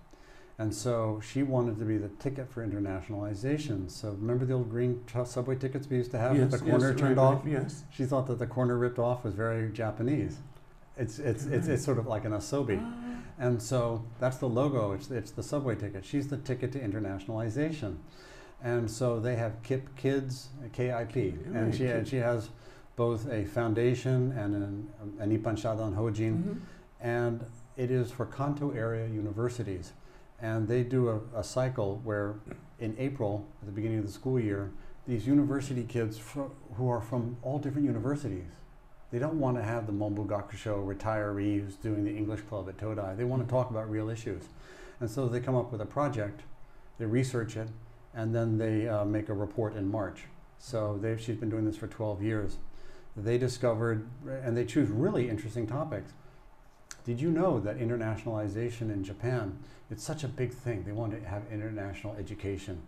And 0.60 0.74
so 0.74 1.22
she 1.26 1.42
wanted 1.42 1.78
to 1.78 1.86
be 1.86 1.96
the 1.96 2.10
ticket 2.20 2.52
for 2.52 2.66
internationalization. 2.66 3.90
So 3.90 4.10
remember 4.10 4.44
the 4.44 4.52
old 4.52 4.68
green 4.68 5.00
t- 5.10 5.24
subway 5.24 5.56
tickets 5.56 5.88
we 5.88 5.96
used 5.96 6.10
to 6.10 6.18
have 6.18 6.36
with 6.36 6.50
the 6.50 6.58
corner 6.58 6.92
turned 6.92 7.16
right, 7.16 7.22
off? 7.22 7.44
Right, 7.46 7.52
yes. 7.52 7.84
She 7.90 8.04
thought 8.04 8.26
that 8.26 8.38
the 8.38 8.46
corner 8.46 8.76
ripped 8.76 8.98
off 8.98 9.24
was 9.24 9.32
very 9.32 9.72
Japanese. 9.72 10.36
It's, 10.98 11.18
it's, 11.18 11.46
it's, 11.46 11.66
it's 11.66 11.82
sort 11.82 11.98
of 11.98 12.06
like 12.06 12.26
an 12.26 12.32
asobi. 12.32 12.78
Ah. 12.78 13.22
And 13.38 13.62
so 13.62 14.04
that's 14.18 14.36
the 14.36 14.50
logo, 14.50 14.92
it's, 14.92 15.10
it's 15.10 15.30
the 15.30 15.42
subway 15.42 15.76
ticket. 15.76 16.04
She's 16.04 16.28
the 16.28 16.36
ticket 16.36 16.72
to 16.72 16.78
internationalization. 16.78 17.96
And 18.62 18.90
so 18.90 19.18
they 19.18 19.36
have 19.36 19.62
KIP 19.62 19.96
Kids, 19.96 20.50
KIP. 20.74 21.16
And 21.54 21.74
she, 21.74 21.86
and 21.86 22.06
she 22.06 22.16
has 22.16 22.50
both 22.96 23.32
a 23.32 23.46
foundation 23.46 24.32
and 24.32 24.54
an, 24.54 24.88
an 25.20 25.38
Ippan 25.38 25.56
Shadan 25.56 25.96
Hojin. 25.96 26.42
Mhm. 26.42 26.60
And 27.00 27.46
it 27.78 27.90
is 27.90 28.10
for 28.10 28.26
Kanto 28.26 28.72
area 28.72 29.08
universities. 29.08 29.94
And 30.42 30.68
they 30.68 30.82
do 30.82 31.08
a, 31.08 31.40
a 31.40 31.44
cycle 31.44 32.00
where 32.04 32.36
in 32.78 32.96
April, 32.98 33.46
at 33.60 33.66
the 33.66 33.72
beginning 33.72 33.98
of 33.98 34.06
the 34.06 34.12
school 34.12 34.40
year, 34.40 34.70
these 35.06 35.26
university 35.26 35.84
kids 35.84 36.18
fro- 36.18 36.52
who 36.76 36.88
are 36.88 37.00
from 37.00 37.36
all 37.42 37.58
different 37.58 37.86
universities, 37.86 38.52
they 39.10 39.18
don't 39.18 39.40
want 39.40 39.56
to 39.56 39.62
have 39.62 39.86
the 39.86 39.92
Mombu 39.92 40.26
Gakusho 40.26 40.86
retiree 40.86 41.60
who's 41.60 41.74
doing 41.74 42.04
the 42.04 42.16
English 42.16 42.42
club 42.42 42.68
at 42.68 42.76
Todai. 42.76 43.16
They 43.16 43.24
want 43.24 43.46
to 43.46 43.50
talk 43.50 43.70
about 43.70 43.90
real 43.90 44.08
issues. 44.08 44.44
And 45.00 45.10
so 45.10 45.26
they 45.26 45.40
come 45.40 45.56
up 45.56 45.72
with 45.72 45.80
a 45.80 45.86
project, 45.86 46.42
they 46.98 47.06
research 47.06 47.56
it, 47.56 47.68
and 48.14 48.34
then 48.34 48.58
they 48.58 48.88
uh, 48.88 49.04
make 49.04 49.28
a 49.28 49.34
report 49.34 49.74
in 49.74 49.90
March. 49.90 50.24
So 50.58 50.98
they've, 51.00 51.20
she's 51.20 51.36
been 51.36 51.50
doing 51.50 51.64
this 51.64 51.76
for 51.76 51.86
12 51.86 52.22
years. 52.22 52.58
They 53.16 53.38
discovered, 53.38 54.08
and 54.26 54.56
they 54.56 54.64
choose 54.64 54.88
really 54.90 55.28
interesting 55.28 55.66
topics. 55.66 56.12
Did 57.04 57.20
you 57.20 57.30
know 57.30 57.58
that 57.60 57.78
internationalization 57.78 58.92
in 58.92 59.02
Japan, 59.04 59.58
it's 59.90 60.04
such 60.04 60.24
a 60.24 60.28
big 60.28 60.52
thing. 60.52 60.84
They 60.84 60.92
want 60.92 61.12
to 61.12 61.28
have 61.28 61.42
international 61.50 62.14
education. 62.16 62.82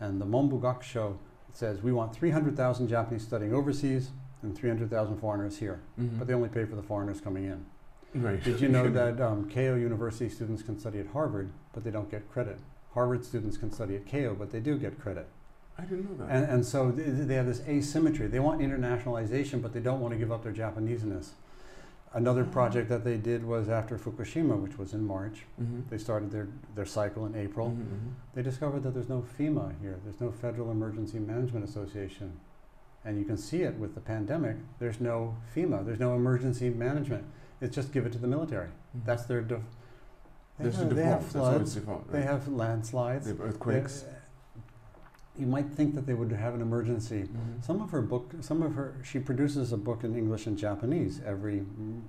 And 0.00 0.20
the 0.20 0.24
Mombu 0.26 0.60
Gakusho 0.60 1.16
says 1.52 1.82
we 1.82 1.92
want 1.92 2.14
300,000 2.14 2.88
Japanese 2.88 3.22
studying 3.22 3.52
overseas 3.54 4.10
and 4.42 4.56
300,000 4.56 5.18
foreigners 5.18 5.58
here. 5.58 5.80
Mhm. 6.00 6.18
But 6.18 6.28
they 6.28 6.34
only 6.34 6.48
pay 6.48 6.64
for 6.64 6.76
the 6.76 6.82
foreigners 6.82 7.20
coming 7.20 7.44
in. 7.44 7.64
Right. 8.14 8.42
Did 8.42 8.60
you 8.60 8.68
know 8.68 8.88
that 9.00 9.20
um, 9.20 9.48
Keio 9.50 9.78
University 9.80 10.28
students 10.30 10.62
can 10.62 10.78
study 10.78 10.98
at 11.00 11.08
Harvard, 11.08 11.50
but 11.72 11.84
they 11.84 11.90
don't 11.90 12.10
get 12.10 12.30
credit? 12.30 12.58
Harvard 12.94 13.24
students 13.24 13.56
can 13.58 13.70
study 13.70 13.96
at 13.96 14.06
Keio, 14.06 14.36
but 14.38 14.50
they 14.50 14.60
do 14.60 14.78
get 14.78 14.98
credit. 15.00 15.26
I 15.76 15.82
didn't 15.82 16.10
know 16.10 16.26
that. 16.26 16.32
And, 16.32 16.44
and 16.50 16.66
so 16.66 16.90
th- 16.90 17.06
they 17.08 17.34
have 17.34 17.46
this 17.46 17.60
asymmetry. 17.68 18.26
They 18.26 18.40
want 18.40 18.60
internationalization, 18.60 19.62
but 19.62 19.72
they 19.72 19.80
don't 19.80 20.00
want 20.00 20.12
to 20.12 20.18
give 20.18 20.32
up 20.32 20.42
their 20.42 20.52
Japaneseness. 20.52 21.30
Another 22.14 22.44
project 22.44 22.88
that 22.88 23.04
they 23.04 23.16
did 23.18 23.44
was 23.44 23.68
after 23.68 23.98
Fukushima, 23.98 24.58
which 24.58 24.78
was 24.78 24.94
in 24.94 25.06
March. 25.06 25.44
Mhm. 25.60 25.88
They 25.90 25.98
started 25.98 26.30
their, 26.30 26.48
their 26.74 26.86
cycle 26.86 27.26
in 27.26 27.34
April. 27.34 27.68
Mhm, 27.70 27.74
mhm. 27.76 28.12
They 28.34 28.42
discovered 28.42 28.82
that 28.84 28.94
there's 28.94 29.10
no 29.10 29.22
FEMA 29.38 29.72
here. 29.80 29.96
There's 30.04 30.20
no 30.20 30.30
Federal 30.30 30.70
Emergency 30.70 31.18
Management 31.18 31.64
Association. 31.68 32.32
And 33.04 33.18
you 33.18 33.24
can 33.24 33.36
see 33.36 33.62
it 33.62 33.78
with 33.78 33.94
the 33.94 34.00
pandemic. 34.00 34.56
There's 34.78 35.00
no 35.00 35.36
FEMA. 35.54 35.84
There's 35.84 36.00
no 36.00 36.14
emergency 36.16 36.70
management. 36.70 37.24
It's 37.60 37.74
just 37.74 37.92
give 37.92 38.06
it 38.06 38.12
to 38.12 38.18
the 38.18 38.26
military. 38.26 38.68
Mhm. 38.96 39.04
That's 39.04 39.24
their. 39.24 39.42
Def- 39.42 39.60
they, 40.58 40.64
have, 40.70 40.88
the 40.88 40.94
they 40.94 41.04
have 41.04 41.20
That's 41.22 41.34
what 41.34 41.60
it's 41.60 41.72
floods. 41.72 41.74
default. 41.74 42.10
They 42.12 42.22
have 42.22 42.48
landslides. 42.48 43.26
They 43.26 43.32
have 43.32 43.40
earthquakes. 43.40 44.02
They- 44.02 44.12
you 45.38 45.46
might 45.46 45.66
think 45.70 45.94
that 45.94 46.06
they 46.06 46.14
would 46.14 46.32
have 46.32 46.54
an 46.54 46.60
emergency. 46.60 47.22
Mhm. 47.28 47.64
Some 47.64 47.80
of 47.80 47.90
her 47.90 48.02
book, 48.02 48.34
some 48.40 48.62
of 48.62 48.74
her, 48.74 48.94
she 49.02 49.18
produces 49.18 49.72
a 49.72 49.76
book 49.76 50.04
in 50.04 50.14
English 50.16 50.46
and 50.46 50.56
Japanese 50.58 51.20
every 51.24 51.64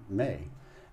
May, 0.10 0.39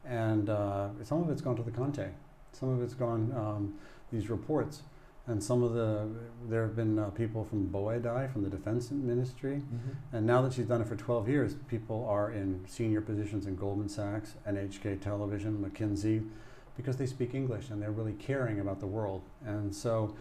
and 0.04 0.48
uh, 0.50 0.88
some 1.02 1.22
of 1.22 1.30
it's 1.30 1.40
gone 1.42 1.56
to 1.56 1.62
the 1.62 1.70
Kantei, 1.70 2.10
some 2.52 2.68
of 2.68 2.82
it's 2.82 2.94
gone 2.94 3.32
um, 3.34 3.74
these 4.12 4.28
reports, 4.28 4.82
and 5.26 5.42
some 5.42 5.62
of 5.62 5.72
the 5.72 6.06
there 6.48 6.62
have 6.62 6.76
been 6.76 6.98
uh, 6.98 7.10
people 7.10 7.42
from 7.44 7.68
Boedai 7.70 8.30
from 8.32 8.42
the 8.42 8.50
Defense 8.50 8.90
Ministry, 8.90 9.56
Mhm. 9.62 9.96
and 10.12 10.26
now 10.26 10.42
that 10.42 10.52
she's 10.52 10.66
done 10.66 10.80
it 10.82 10.86
for 10.86 10.96
12 10.96 11.28
years, 11.28 11.54
people 11.68 12.04
are 12.06 12.30
in 12.30 12.60
senior 12.66 13.00
positions 13.00 13.46
in 13.46 13.56
Goldman 13.56 13.88
Sachs, 13.88 14.34
NHK 14.46 14.96
Television, 14.96 15.64
McKinsey, 15.64 16.28
because 16.76 16.98
they 16.98 17.06
speak 17.06 17.34
English 17.34 17.70
and 17.70 17.80
they're 17.80 17.90
really 17.90 18.12
caring 18.12 18.60
about 18.60 18.80
the 18.80 18.86
world, 18.86 19.22
and 19.44 19.74
so. 19.74 20.14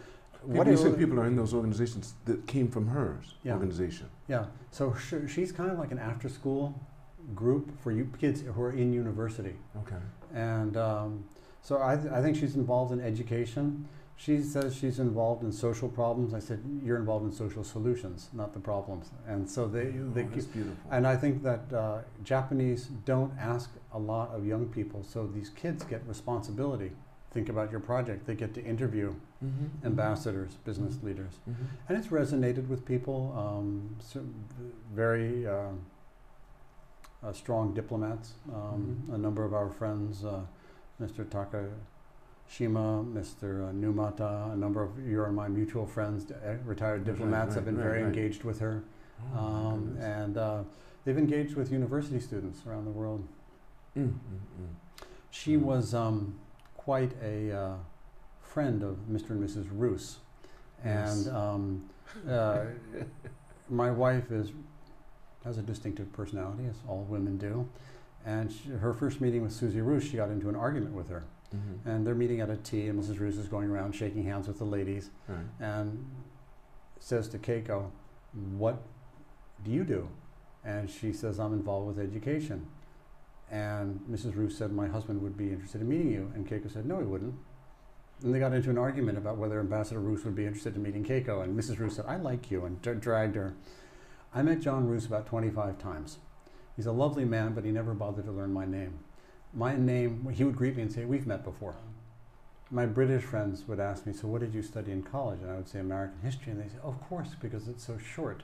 People, 0.52 0.66
you 0.70 0.76
said 0.76 0.98
people 0.98 1.18
are 1.20 1.26
in 1.26 1.36
those 1.36 1.52
organizations 1.54 2.14
that 2.24 2.46
came 2.46 2.68
from 2.68 2.86
hers 2.88 3.34
Yeah. 3.42 3.52
organization. 3.54 4.06
Yeah, 4.28 4.46
so 4.70 4.94
sh- 4.94 5.28
she's 5.28 5.52
kind 5.52 5.70
of 5.70 5.78
like 5.78 5.92
an 5.92 5.98
after 5.98 6.28
school 6.28 6.74
group 7.34 7.70
for 7.80 7.90
you 7.92 8.08
kids 8.18 8.40
who 8.42 8.62
are 8.62 8.70
in 8.72 8.92
university. 8.92 9.54
Okay. 9.82 9.96
And 10.34 10.76
um, 10.76 11.24
so 11.62 11.82
I, 11.82 11.96
th- 11.96 12.12
I 12.12 12.22
think 12.22 12.36
she's 12.36 12.54
involved 12.56 12.92
in 12.92 13.00
education. 13.00 13.88
She 14.18 14.40
says 14.42 14.74
she's 14.74 14.98
involved 14.98 15.42
in 15.42 15.52
social 15.52 15.88
problems. 15.88 16.32
I 16.32 16.38
said, 16.38 16.60
You're 16.82 16.96
involved 16.96 17.26
in 17.26 17.32
social 17.32 17.62
solutions, 17.64 18.28
not 18.32 18.52
the 18.54 18.60
problems. 18.60 19.10
And 19.26 19.48
so 19.50 19.66
they, 19.66 19.88
Oh, 19.88 20.10
they 20.14 20.22
that's 20.22 20.44
keep, 20.46 20.52
beautiful. 20.54 20.76
and 20.90 21.06
I 21.06 21.16
think 21.16 21.42
that 21.42 21.70
uh, 21.72 21.98
Japanese 22.24 22.86
don't 23.04 23.32
ask 23.38 23.70
a 23.92 23.98
lot 23.98 24.30
of 24.30 24.46
young 24.46 24.66
people, 24.68 25.02
so 25.04 25.26
these 25.26 25.50
kids 25.50 25.84
get 25.84 26.02
responsibility. 26.06 26.92
Think 27.32 27.48
about 27.50 27.70
your 27.70 27.80
project. 27.80 28.26
They 28.26 28.34
get 28.34 28.54
to 28.54 28.64
interview 28.64 29.14
Mhm, 29.44 29.84
ambassadors, 29.84 30.56
business 30.64 31.02
leaders. 31.02 31.38
mhm. 31.48 31.54
And 31.88 31.98
it's 31.98 32.08
resonated 32.08 32.68
with 32.68 32.84
people. 32.86 33.32
Um, 33.36 33.96
so 34.00 34.20
very 34.94 35.46
um 35.46 35.80
uh, 37.22 37.32
strong 37.32 37.74
diplomats. 37.74 38.34
Um, 38.54 38.96
Mhm. 39.08 39.14
A 39.14 39.18
number 39.18 39.44
of 39.44 39.52
our 39.54 39.68
friends, 39.70 40.24
uh, 40.24 40.42
Mr. 41.00 41.24
Takashima, 41.24 43.04
Mr. 43.12 43.68
uh, 43.68 43.72
Numata, 43.72 44.52
a 44.52 44.56
number 44.56 44.82
of 44.82 44.98
your 45.06 45.26
and 45.26 45.34
my 45.34 45.48
mutual 45.48 45.86
friends, 45.86 46.30
uh, 46.30 46.56
retired 46.64 46.98
Right, 47.00 47.06
diplomats, 47.06 47.54
have 47.54 47.64
been 47.64 47.76
right, 47.76 47.82
very 47.82 48.02
right. 48.02 48.08
engaged 48.08 48.44
with 48.44 48.60
her. 48.60 48.82
Oh, 49.34 49.38
Um, 49.38 49.96
and 49.98 50.36
uh, 50.36 50.62
they've 51.04 51.18
engaged 51.18 51.56
with 51.56 51.72
university 51.72 52.20
students 52.20 52.64
around 52.66 52.84
the 52.84 52.90
world. 52.92 53.26
Mm, 53.96 54.04
mm, 54.04 54.10
mm. 54.60 54.74
She 55.30 55.56
Mhm. 55.56 55.62
was 55.62 55.94
um, 55.94 56.34
quite 56.76 57.12
a 57.22 57.50
uh, 57.52 57.76
friend 58.56 58.82
of 58.82 58.96
Mr. 59.12 59.32
and 59.32 59.46
Mrs. 59.46 59.66
Roos. 59.70 60.16
Yes. 60.82 61.26
And 61.26 61.36
um, 61.36 61.90
uh, 62.26 62.60
my 63.68 63.90
wife 63.90 64.30
is 64.32 64.50
has 65.44 65.58
a 65.58 65.62
distinctive 65.62 66.10
personality, 66.14 66.64
as 66.66 66.76
all 66.88 67.02
women 67.06 67.36
do. 67.36 67.68
And 68.24 68.50
she, 68.50 68.70
her 68.70 68.94
first 68.94 69.20
meeting 69.20 69.42
with 69.42 69.52
Susie 69.52 69.82
Roos, 69.82 70.04
she 70.04 70.16
got 70.16 70.30
into 70.30 70.48
an 70.48 70.56
argument 70.56 70.94
with 70.94 71.10
her. 71.10 71.24
Mhm. 71.54 71.84
And 71.84 72.06
they're 72.06 72.14
meeting 72.14 72.40
at 72.40 72.48
a 72.48 72.56
tea, 72.56 72.88
and 72.88 72.98
Mrs. 72.98 73.20
Roos 73.20 73.36
is 73.36 73.46
going 73.46 73.68
around 73.70 73.92
shaking 73.94 74.24
hands 74.24 74.48
with 74.48 74.56
the 74.58 74.64
ladies 74.64 75.10
Right. 75.28 75.44
and 75.60 76.02
says 76.98 77.28
to 77.28 77.38
Keiko, 77.38 77.90
What 78.56 78.78
do 79.64 79.70
you 79.70 79.84
do? 79.84 80.08
And 80.64 80.88
she 80.88 81.12
says, 81.12 81.38
I'm 81.38 81.52
involved 81.52 81.88
with 81.88 81.98
education. 81.98 82.66
And 83.50 84.00
Mrs. 84.10 84.34
Roos 84.34 84.56
said, 84.56 84.72
My 84.72 84.88
husband 84.88 85.20
would 85.20 85.36
be 85.36 85.50
interested 85.52 85.82
in 85.82 85.88
meeting 85.90 86.10
you. 86.10 86.32
And 86.34 86.48
Keiko 86.48 86.72
said, 86.72 86.86
No, 86.86 86.98
he 87.00 87.04
wouldn't. 87.04 87.34
And 88.22 88.34
they 88.34 88.38
got 88.38 88.54
into 88.54 88.70
an 88.70 88.78
argument 88.78 89.18
about 89.18 89.36
whether 89.36 89.60
Ambassador 89.60 90.00
Roos 90.00 90.24
would 90.24 90.34
be 90.34 90.46
interested 90.46 90.76
in 90.76 90.82
meeting 90.82 91.04
Keiko. 91.04 91.42
And 91.42 91.58
Mrs. 91.58 91.78
Roos 91.78 91.96
said, 91.96 92.06
I 92.08 92.16
like 92.16 92.50
you, 92.50 92.64
and 92.64 92.80
dra- 92.80 92.94
dragged 92.94 93.36
her. 93.36 93.54
I 94.34 94.42
met 94.42 94.60
John 94.60 94.86
Roos 94.86 95.06
about 95.06 95.26
25 95.26 95.78
times. 95.78 96.18
He's 96.76 96.86
a 96.86 96.92
lovely 96.92 97.24
man, 97.24 97.52
but 97.54 97.64
he 97.64 97.70
never 97.70 97.94
bothered 97.94 98.26
to 98.26 98.32
learn 98.32 98.52
my 98.52 98.66
name. 98.66 98.98
My 99.54 99.76
name, 99.76 100.28
he 100.34 100.44
would 100.44 100.56
greet 100.56 100.76
me 100.76 100.82
and 100.82 100.92
say, 100.92 101.04
We've 101.04 101.26
met 101.26 101.44
before. 101.44 101.74
My 102.70 102.84
British 102.84 103.22
friends 103.22 103.66
would 103.68 103.80
ask 103.80 104.06
me, 104.06 104.12
So 104.12 104.28
what 104.28 104.40
did 104.40 104.54
you 104.54 104.62
study 104.62 104.92
in 104.92 105.02
college? 105.02 105.40
And 105.40 105.50
I 105.50 105.56
would 105.56 105.68
say 105.68 105.78
American 105.78 106.18
history. 106.22 106.52
And 106.52 106.60
they 106.60 106.68
say, 106.68 106.78
Of 106.82 107.00
course, 107.08 107.30
because 107.40 107.68
it's 107.68 107.86
so 107.86 107.96
short 107.98 108.42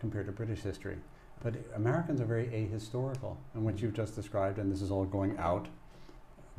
compared 0.00 0.26
to 0.26 0.32
British 0.32 0.60
history. 0.60 0.96
But 1.42 1.54
Americans 1.74 2.20
are 2.20 2.26
very 2.26 2.46
ahistorical. 2.46 3.36
And 3.54 3.64
what 3.64 3.80
you've 3.80 3.94
just 3.94 4.14
described, 4.14 4.58
and 4.58 4.70
this 4.70 4.82
is 4.82 4.90
all 4.90 5.04
going 5.04 5.38
out 5.38 5.68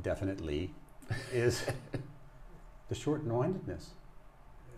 definitely, 0.02 0.74
is 1.32 1.66
the 2.90 2.96
short-mindedness. 2.96 3.92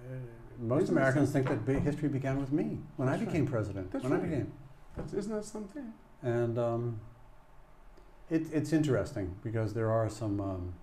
Uh, 0.06 0.15
most 0.60 0.84
Isn't 0.84 0.98
Americans 0.98 1.32
think 1.32 1.48
that 1.50 1.65
big 1.65 1.82
history 1.84 2.10
began 2.10 2.39
with 2.39 2.52
me 2.52 2.80
when 2.96 3.08
I 3.08 3.17
became 3.17 3.43
right. 3.43 3.52
president. 3.52 3.91
That's 3.91 4.04
when 4.04 4.13
I 4.13 4.17
became. 4.17 4.52
That's, 4.96 5.13
isn't 5.13 5.34
that 5.34 5.46
something? 5.46 5.93
And 6.22 6.58
um, 6.58 7.00
it, 8.30 8.52
it's 8.52 8.74
interesting 8.74 9.36
because 9.43 9.74
there 9.74 9.91
are 9.91 10.10
some. 10.10 10.41
Um, 10.41 10.74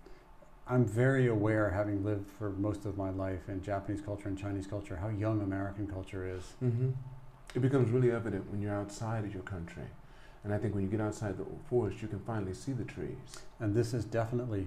I'm 0.66 0.87
very 0.87 1.26
aware, 1.26 1.70
having 1.70 2.04
lived 2.04 2.30
for 2.30 2.50
most 2.50 2.87
of 2.87 2.96
my 2.96 3.10
life 3.10 3.48
in 3.48 3.62
Japanese 3.62 4.00
culture 4.00 4.28
and 4.28 4.38
Chinese 4.38 4.66
culture, 4.66 4.96
how 4.96 5.08
young 5.08 5.42
American 5.42 5.87
culture 5.87 6.26
is. 6.26 6.54
Mm-hmm. 6.62 6.90
It 7.54 7.60
becomes 7.60 7.90
really 7.90 8.10
evident 8.10 8.50
when 8.50 8.62
you're 8.62 8.74
outside 8.74 9.24
of 9.24 9.34
your 9.34 9.42
country. 9.42 9.84
And 10.42 10.54
I 10.54 10.58
think 10.58 10.74
when 10.74 10.82
you 10.82 10.88
get 10.88 11.02
outside 11.02 11.37
the 11.37 11.44
forest, 11.68 12.00
you 12.00 12.08
can 12.08 12.20
finally 12.20 12.54
see 12.54 12.72
the 12.72 12.84
trees. 12.84 13.42
And 13.60 13.74
this 13.74 13.92
is 13.92 14.06
definitely, 14.06 14.66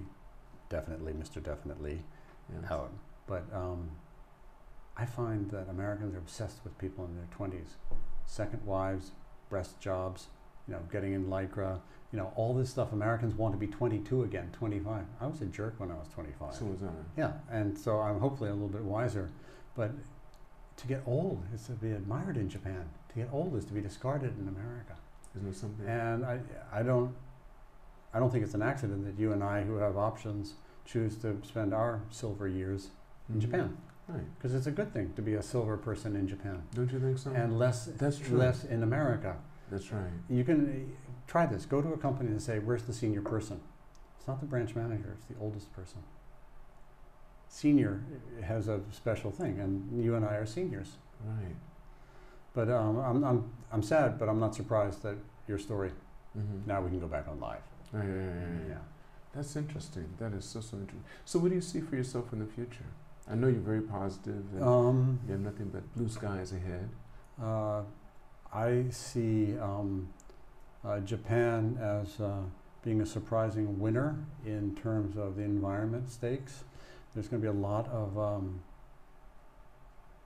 definitely, 0.69 1.13
Mr. 1.13 1.41
Definitely, 1.41 2.03
Yes. 2.51 2.63
But 3.27 3.43
um, 3.53 3.91
I 4.95 5.05
find 5.05 5.49
that 5.51 5.67
Americans 5.69 6.15
are 6.15 6.19
obsessed 6.19 6.63
with 6.63 6.77
people 6.77 7.05
in 7.05 7.15
their 7.15 7.27
20s. 7.37 7.75
Second 8.25 8.65
wives, 8.65 9.11
breast 9.49 9.79
jobs, 9.79 10.27
you 10.67 10.73
know, 10.73 10.81
getting 10.91 11.13
in 11.13 11.25
Lycra, 11.25 11.79
you 12.11 12.17
know, 12.19 12.31
all 12.35 12.53
this 12.53 12.69
stuff. 12.69 12.91
Americans 12.93 13.35
want 13.35 13.53
to 13.53 13.57
be 13.57 13.67
22 13.67 14.23
again, 14.23 14.49
25. 14.53 15.05
I 15.21 15.27
was 15.27 15.41
a 15.41 15.45
jerk 15.45 15.75
when 15.77 15.91
I 15.91 15.95
was 15.95 16.07
25. 16.13 16.55
So 16.55 16.65
was 16.65 16.83
I. 16.83 16.87
yeah, 17.17 17.33
and 17.49 17.77
so 17.77 17.99
I'm 17.99 18.19
hopefully 18.19 18.49
a 18.49 18.53
little 18.53 18.69
bit 18.69 18.83
wiser. 18.83 19.29
But 19.75 19.91
to 20.77 20.87
get 20.87 21.03
old 21.05 21.43
is 21.53 21.63
to 21.67 21.73
be 21.73 21.91
admired 21.91 22.37
in 22.37 22.49
Japan. 22.49 22.85
To 23.09 23.15
get 23.15 23.29
old 23.31 23.55
is 23.55 23.65
to 23.65 23.73
be 23.73 23.81
discarded 23.81 24.37
in 24.39 24.47
America. 24.47 24.95
Isn't 25.35 25.49
it 25.49 25.55
something? 25.55 25.87
And 25.87 26.25
I, 26.25 26.39
I 26.71 26.83
don't, 26.83 27.13
I 28.13 28.19
don't 28.19 28.31
think 28.31 28.43
it's 28.43 28.53
an 28.53 28.61
accident 28.61 29.05
that 29.05 29.21
you 29.21 29.33
and 29.33 29.43
I, 29.43 29.61
who 29.63 29.77
have 29.77 29.97
options, 29.97 30.53
choose 30.87 31.15
to 31.17 31.39
spend 31.43 31.73
our 31.73 32.01
silver 32.09 32.47
years 32.47 32.89
in 33.29 33.35
Mhm. 33.35 33.41
Japan 33.41 33.77
Right. 34.07 34.23
because 34.37 34.53
it's 34.55 34.67
a 34.67 34.71
good 34.71 34.91
thing 34.93 35.13
to 35.15 35.21
be 35.21 35.33
a 35.35 35.43
silver 35.43 35.75
person 35.77 36.15
in 36.15 36.27
Japan 36.27 36.63
Don't 36.73 36.91
you 36.91 36.99
think 36.99 37.17
so? 37.17 37.31
and 37.31 37.59
less, 37.59 37.85
That's 37.85 38.17
true. 38.19 38.37
less 38.37 38.63
in 38.63 38.81
America. 38.83 39.35
That's 39.69 39.91
right. 39.91 40.09
You 40.29 40.43
can 40.45 40.59
uh, 40.69 41.11
try 41.27 41.45
this. 41.45 41.65
Go 41.65 41.81
to 41.81 41.91
a 41.93 41.97
company 41.97 42.29
and 42.31 42.41
say, 42.41 42.59
"Where's 42.59 42.83
the 42.83 42.93
senior 42.93 43.21
person?" 43.21 43.59
It's 44.17 44.27
not 44.27 44.39
the 44.39 44.45
branch 44.45 44.75
manager; 44.75 45.11
it's 45.13 45.25
the 45.25 45.35
oldest 45.41 45.73
person. 45.73 45.99
Senior 47.49 48.01
uh, 48.39 48.41
has 48.43 48.67
a 48.69 48.79
special 48.91 49.29
thing, 49.31 49.59
and 49.59 50.01
you 50.03 50.15
and 50.15 50.23
I 50.25 50.35
are 50.35 50.45
seniors. 50.45 50.97
Right. 51.25 51.55
But 52.53 52.69
um, 52.69 52.97
I'm, 52.97 53.23
I'm, 53.25 53.51
I'm 53.71 53.83
sad, 53.83 54.17
but 54.17 54.29
I'm 54.29 54.39
not 54.39 54.55
surprised 54.55 55.01
that 55.03 55.17
your 55.47 55.59
story. 55.59 55.91
Mm-hmm. 56.37 56.65
Now 56.65 56.81
we 56.81 56.89
can 56.89 56.99
go 56.99 57.07
back 57.07 57.27
on 57.27 57.39
live. 57.41 57.61
Yeah, 57.93 58.03
yeah, 58.03 58.69
yeah. 58.69 58.77
That's 59.35 59.55
interesting. 59.55 60.09
That 60.19 60.33
is 60.33 60.45
so, 60.45 60.61
so 60.61 60.77
interesting. 60.77 61.03
So, 61.25 61.39
what 61.39 61.49
do 61.49 61.55
you 61.55 61.61
see 61.61 61.81
for 61.81 61.95
yourself 61.95 62.33
in 62.33 62.39
the 62.39 62.45
future? 62.45 62.85
I 63.29 63.35
know 63.35 63.47
you're 63.47 63.59
very 63.59 63.81
positive 63.81 64.45
and 64.53 64.63
Um, 64.63 65.19
you 65.25 65.33
have 65.33 65.41
nothing 65.41 65.69
but 65.69 65.83
blue 65.95 66.09
skies 66.09 66.53
ahead. 66.53 66.89
Uh, 67.41 67.83
I 68.53 68.85
see 68.89 69.57
um, 69.59 70.09
uh, 70.83 71.01
Japan 71.01 71.77
as 71.81 72.19
uh, 72.21 72.41
being 72.83 73.01
a 73.01 73.05
surprising 73.05 73.79
winner 73.79 74.15
in 74.45 74.75
terms 74.75 75.17
of 75.17 75.35
the 75.35 75.43
environment 75.43 76.09
stakes. 76.09 76.63
There's 77.13 77.27
going 77.27 77.41
to 77.41 77.51
be 77.51 77.57
a 77.57 77.61
lot 77.61 77.87
of, 77.89 78.17
um, 78.17 78.61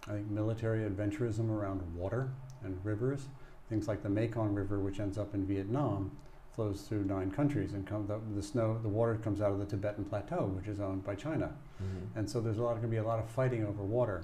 I 0.08 0.12
think, 0.12 0.30
military 0.30 0.88
adventurism 0.88 1.50
around 1.50 1.82
water 1.96 2.30
and 2.64 2.78
rivers. 2.86 3.28
Things 3.68 3.88
like 3.88 4.04
the 4.04 4.10
Mekong 4.10 4.54
River, 4.54 4.80
which 4.80 5.00
ends 5.00 5.18
up 5.18 5.34
in 5.34 5.46
Vietnam, 5.46 6.12
flows 6.56 6.82
through 6.82 7.06
nine 7.06 7.32
countries, 7.32 7.74
and 7.74 7.88
comes 7.88 8.10
up, 8.10 8.22
the 8.36 8.44
snow, 8.44 8.78
the 8.82 8.90
water 8.90 9.16
comes 9.16 9.42
out 9.42 9.52
of 9.52 9.60
the 9.60 9.66
Tibetan 9.66 10.06
Plateau, 10.06 10.46
which 10.56 10.68
is 10.68 10.80
owned 10.80 11.04
by 11.04 11.16
China. 11.16 11.54
Mm-hmm. 11.82 12.20
And 12.20 12.30
so 12.30 12.42
there's 12.42 12.58
a 12.58 12.62
lot 12.62 12.72
going 12.72 12.84
to 12.84 12.88
be 12.90 12.98
a 12.98 13.04
lot 13.04 13.20
of 13.20 13.30
fighting 13.30 13.66
over 13.66 13.84
water. 13.84 14.24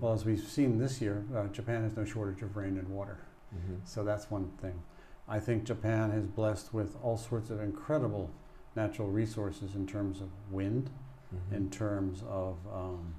Well, 0.00 0.12
as 0.12 0.24
we've 0.24 0.40
seen 0.40 0.78
this 0.78 1.00
year, 1.00 1.24
uh, 1.34 1.46
Japan 1.46 1.84
has 1.84 1.96
no 1.96 2.04
shortage 2.04 2.42
of 2.42 2.56
rain 2.56 2.78
and 2.78 2.88
water. 2.88 3.18
mm-hmm. 3.54 3.76
So 3.84 4.02
that's 4.04 4.30
one 4.30 4.50
thing. 4.60 4.82
I 5.28 5.38
think 5.38 5.64
Japan 5.64 6.10
is 6.10 6.26
blessed 6.26 6.74
with 6.74 6.96
all 7.02 7.16
sorts 7.16 7.50
of 7.50 7.60
incredible 7.60 8.30
natural 8.74 9.08
resources 9.08 9.74
in 9.74 9.86
terms 9.86 10.20
of 10.20 10.28
wind, 10.50 10.90
Mm-hmm. 11.34 11.56
in 11.56 11.68
terms 11.68 12.22
of 12.26 12.56
um, 12.72 13.14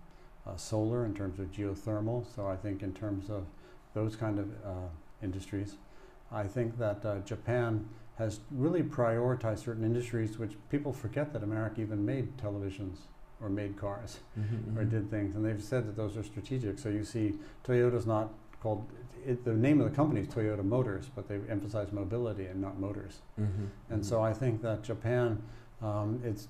uh, 0.47 0.55
solar, 0.55 1.05
in 1.05 1.13
terms 1.13 1.39
of 1.39 1.51
geothermal. 1.51 2.25
So 2.35 2.47
I 2.47 2.55
think 2.55 2.81
in 2.81 2.91
terms 2.91 3.29
of 3.29 3.45
those 3.93 4.15
kind 4.15 4.39
of 4.39 4.49
uh, 4.65 4.89
industries, 5.21 5.75
I 6.31 6.45
think 6.45 6.79
that 6.79 7.05
uh, 7.05 7.19
Japan 7.19 7.87
has 8.19 8.41
really 8.51 8.83
prioritized 8.83 9.59
certain 9.59 9.83
industries 9.83 10.37
which 10.37 10.55
people 10.69 10.91
forget 10.93 11.31
that 11.33 11.41
America 11.41 11.81
even 11.81 12.05
made 12.05 12.37
televisions 12.37 12.97
or 13.41 13.49
made 13.49 13.77
cars 13.77 14.19
Mm-hmm. 14.37 14.77
or 14.77 14.83
did 14.83 15.09
things, 15.09 15.35
and 15.35 15.43
they've 15.43 15.63
said 15.63 15.87
that 15.87 15.95
those 15.95 16.17
are 16.17 16.23
strategic. 16.23 16.77
So 16.77 16.89
you 16.89 17.03
see, 17.03 17.33
Toyota's 17.65 18.05
not 18.05 18.29
called. 18.61 18.85
It, 19.25 19.43
the 19.43 19.53
name 19.53 19.81
of 19.81 19.89
the 19.89 19.95
company 19.95 20.21
is 20.21 20.27
Toyota 20.27 20.63
Motors, 20.63 21.09
but 21.13 21.27
they 21.27 21.39
emphasize 21.49 21.91
mobility 21.91 22.45
and 22.45 22.61
not 22.61 22.79
motors. 22.79 23.19
Mm-hmm. 23.39 23.65
And 23.89 24.05
so 24.05 24.21
I 24.21 24.33
think 24.33 24.61
that 24.61 24.83
Japan, 24.83 25.41
um, 25.81 26.21
it's 26.23 26.47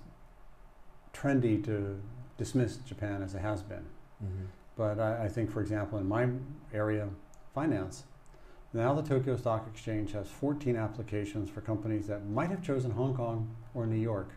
trendy 1.14 1.64
to 1.66 2.00
dismiss 2.38 2.78
Japan 2.78 3.24
as 3.24 3.34
it 3.36 3.42
has 3.42 3.64
been. 3.64 3.86
Mm-hmm. 4.24 4.46
But 4.76 5.00
I, 5.00 5.26
I 5.26 5.28
think, 5.28 5.52
for 5.52 5.62
example, 5.62 5.98
in 6.00 6.08
my 6.08 6.28
area, 6.74 7.10
finance, 7.54 8.04
now 8.74 8.94
the 8.94 9.02
Tokyo 9.02 9.36
Stock 9.38 9.68
Exchange 9.72 10.12
has 10.12 10.28
14 10.28 10.76
applications 10.76 11.50
for 11.50 11.62
companies 11.62 12.08
that 12.08 12.28
might 12.28 12.50
have 12.50 12.62
chosen 12.62 12.92
Hong 12.92 13.16
Kong 13.16 13.56
or 13.74 13.86
New 13.86 14.00
York. 14.00 14.30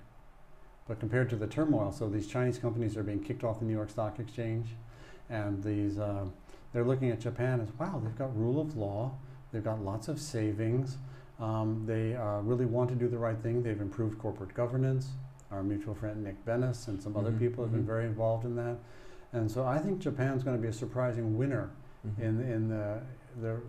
But 0.88 0.98
compared 0.98 1.30
to 1.30 1.36
the 1.36 1.46
turmoil, 1.46 1.92
so 1.92 2.08
these 2.08 2.26
Chinese 2.26 2.58
companies 2.58 2.96
are 2.96 3.02
being 3.02 3.22
kicked 3.22 3.44
off 3.44 3.60
the 3.60 3.64
New 3.64 3.72
York 3.74 3.90
Stock 3.90 4.18
Exchange, 4.18 4.66
and 5.30 5.62
these 5.62 5.98
uh, 5.98 6.24
they're 6.72 6.84
looking 6.84 7.10
at 7.10 7.20
Japan 7.20 7.60
as 7.60 7.68
wow, 7.78 8.00
they've 8.02 8.16
got 8.18 8.36
rule 8.36 8.60
of 8.60 8.76
law, 8.76 9.12
they've 9.52 9.62
got 9.64 9.80
lots 9.84 10.08
of 10.08 10.18
savings, 10.18 10.96
um, 11.38 11.84
they 11.86 12.16
uh, 12.16 12.40
really 12.40 12.66
want 12.66 12.88
to 12.90 12.96
do 12.96 13.08
the 13.08 13.18
right 13.18 13.38
thing. 13.38 13.62
They've 13.62 13.80
improved 13.80 14.18
corporate 14.18 14.54
governance. 14.54 15.08
Our 15.50 15.62
mutual 15.62 15.94
friend 15.94 16.24
Nick 16.24 16.44
Benes 16.46 16.88
and 16.88 17.00
some 17.02 17.14
other 17.16 17.30
Mhm, 17.30 17.38
people 17.38 17.62
have 17.64 17.72
been 17.72 17.82
mhm. 17.82 17.86
very 17.86 18.06
involved 18.06 18.44
in 18.46 18.56
that, 18.56 18.78
and 19.32 19.50
so 19.50 19.64
I 19.64 19.78
think 19.78 19.98
Japan's 20.00 20.42
going 20.42 20.56
to 20.56 20.62
be 20.62 20.68
a 20.68 20.72
surprising 20.72 21.36
winner 21.38 21.70
Mm-hmm. 22.06 22.22
in 22.22 22.40
in 22.52 22.68
the 22.68 23.00
the, 23.40 23.60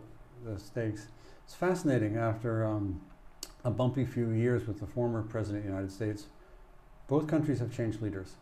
the 0.43 0.59
stakes. 0.59 1.07
It's 1.45 1.55
fascinating 1.55 2.17
after 2.17 2.65
um, 2.65 3.01
a 3.63 3.71
bumpy 3.71 4.05
few 4.05 4.31
years 4.31 4.67
with 4.67 4.79
the 4.79 4.87
former 4.87 5.21
president 5.23 5.59
of 5.59 5.63
the 5.63 5.69
United 5.69 5.91
States. 5.91 6.27
Both 7.07 7.27
countries 7.27 7.59
have 7.59 7.71
changed 7.75 8.01
leaders, 8.01 8.33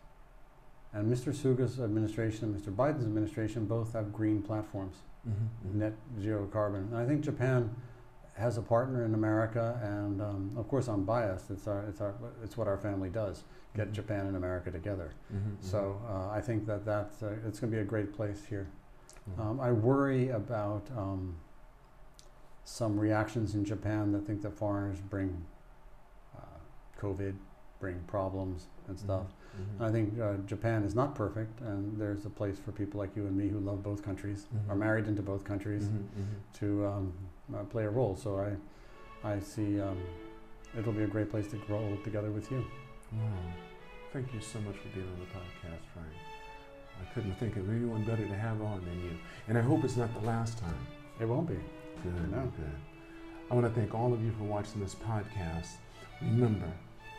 and 0.92 1.12
Mr. 1.12 1.34
Suga's 1.34 1.80
administration 1.80 2.44
and 2.52 2.60
Mr. 2.60 2.74
Biden's 2.74 3.04
administration 3.04 3.66
both 3.66 3.92
have 3.92 4.12
green 4.12 4.42
platforms, 4.42 4.96
Mm-hmm. 5.28 5.78
net 5.78 5.92
zero 6.20 6.46
carbon. 6.52 6.88
And 6.90 6.96
I 6.96 7.06
think 7.06 7.20
Japan 7.22 7.72
has 8.34 8.56
a 8.58 8.62
partner 8.62 9.04
in 9.04 9.14
America, 9.14 9.78
and 9.80 10.20
um, 10.20 10.50
of 10.56 10.66
course 10.66 10.88
I'm 10.88 11.04
biased. 11.04 11.48
It's 11.50 11.68
our 11.68 11.84
it's 11.88 12.00
our 12.00 12.14
it's 12.42 12.56
what 12.56 12.66
our 12.66 12.76
family 12.76 13.08
does. 13.08 13.44
Get 13.76 13.90
Mhm. 13.90 13.92
Japan 13.92 14.26
and 14.26 14.36
America 14.36 14.72
together. 14.72 15.12
Mm-hmm. 15.32 15.50
So 15.60 16.00
uh, 16.08 16.28
I 16.30 16.40
think 16.40 16.66
that 16.66 16.84
that's 16.84 17.22
uh, 17.22 17.36
it's 17.46 17.60
going 17.60 17.70
to 17.70 17.76
be 17.76 17.80
a 17.82 17.84
great 17.84 18.12
place 18.12 18.44
here. 18.48 18.66
Mm-hmm. 19.30 19.40
Um, 19.40 19.60
I 19.60 19.70
worry 19.70 20.30
about 20.30 20.88
um, 20.96 21.36
some 22.64 22.98
reactions 22.98 23.54
in 23.54 23.64
Japan 23.64 24.12
that 24.12 24.26
think 24.26 24.42
that 24.42 24.56
foreigners 24.56 24.98
bring 25.00 25.44
uh, 26.36 26.40
COVID, 27.00 27.34
bring 27.80 27.98
problems 28.06 28.66
and 28.88 28.98
stuff. 28.98 29.26
Mm-hmm. 29.60 29.84
I 29.84 29.90
think 29.90 30.18
uh, 30.20 30.34
Japan 30.46 30.82
is 30.84 30.94
not 30.94 31.14
perfect, 31.14 31.60
and 31.60 31.98
there's 32.00 32.24
a 32.24 32.30
place 32.30 32.58
for 32.58 32.72
people 32.72 32.98
like 32.98 33.14
you 33.16 33.26
and 33.26 33.36
me 33.36 33.48
who 33.48 33.58
love 33.60 33.82
both 33.82 34.02
countries, 34.02 34.46
are 34.68 34.74
Mhm. 34.74 34.78
married 34.78 35.06
into 35.08 35.20
both 35.22 35.44
countries, 35.44 35.84
Mm-hmm. 35.84 36.22
to 36.60 36.86
um, 36.86 37.12
uh, 37.54 37.64
play 37.64 37.84
a 37.84 37.90
role. 37.90 38.16
So 38.16 38.38
I, 38.38 39.28
I 39.34 39.40
see 39.40 39.80
um, 39.80 39.98
it'll 40.78 40.92
be 40.92 41.02
a 41.04 41.06
great 41.08 41.30
place 41.30 41.48
to 41.48 41.56
grow 41.56 41.96
together 42.04 42.30
with 42.30 42.50
you. 42.50 42.64
Wow. 43.12 43.28
Thank 44.12 44.32
you 44.32 44.40
so 44.40 44.58
much 44.60 44.76
for 44.76 44.88
being 44.94 45.06
on 45.08 45.18
the 45.18 45.26
podcast, 45.26 45.82
Frank. 45.92 46.08
I 47.00 47.12
couldn't 47.14 47.34
think 47.34 47.56
of 47.56 47.68
anyone 47.68 48.04
better 48.04 48.26
to 48.26 48.34
have 48.34 48.62
on 48.62 48.82
than 48.84 49.00
you. 49.04 49.10
And 49.48 49.58
I 49.58 49.60
hope 49.62 49.84
it's 49.84 49.96
not 49.96 50.12
the 50.18 50.26
last 50.26 50.58
time. 50.58 50.86
It 51.20 51.26
won't 51.26 51.48
be. 51.48 51.58
Good, 52.02 52.30
No. 52.30 52.52
good. 52.56 52.70
I 53.50 53.54
want 53.54 53.66
to 53.66 53.72
thank 53.80 53.94
all 53.94 54.12
of 54.12 54.22
you 54.22 54.32
for 54.32 54.44
watching 54.44 54.80
this 54.80 54.94
podcast. 54.94 55.76
Remember, 56.20 56.70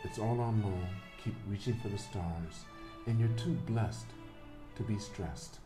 it's 0.02 0.18
all 0.18 0.40
on 0.40 0.62
loan. 0.62 0.86
Keep 1.22 1.34
reaching 1.48 1.74
for 1.80 1.88
the 1.88 1.98
stars. 1.98 2.64
And 3.06 3.18
you're 3.20 3.28
too 3.36 3.54
blessed 3.66 4.06
to 4.76 4.82
be 4.82 4.98
stressed. 4.98 5.58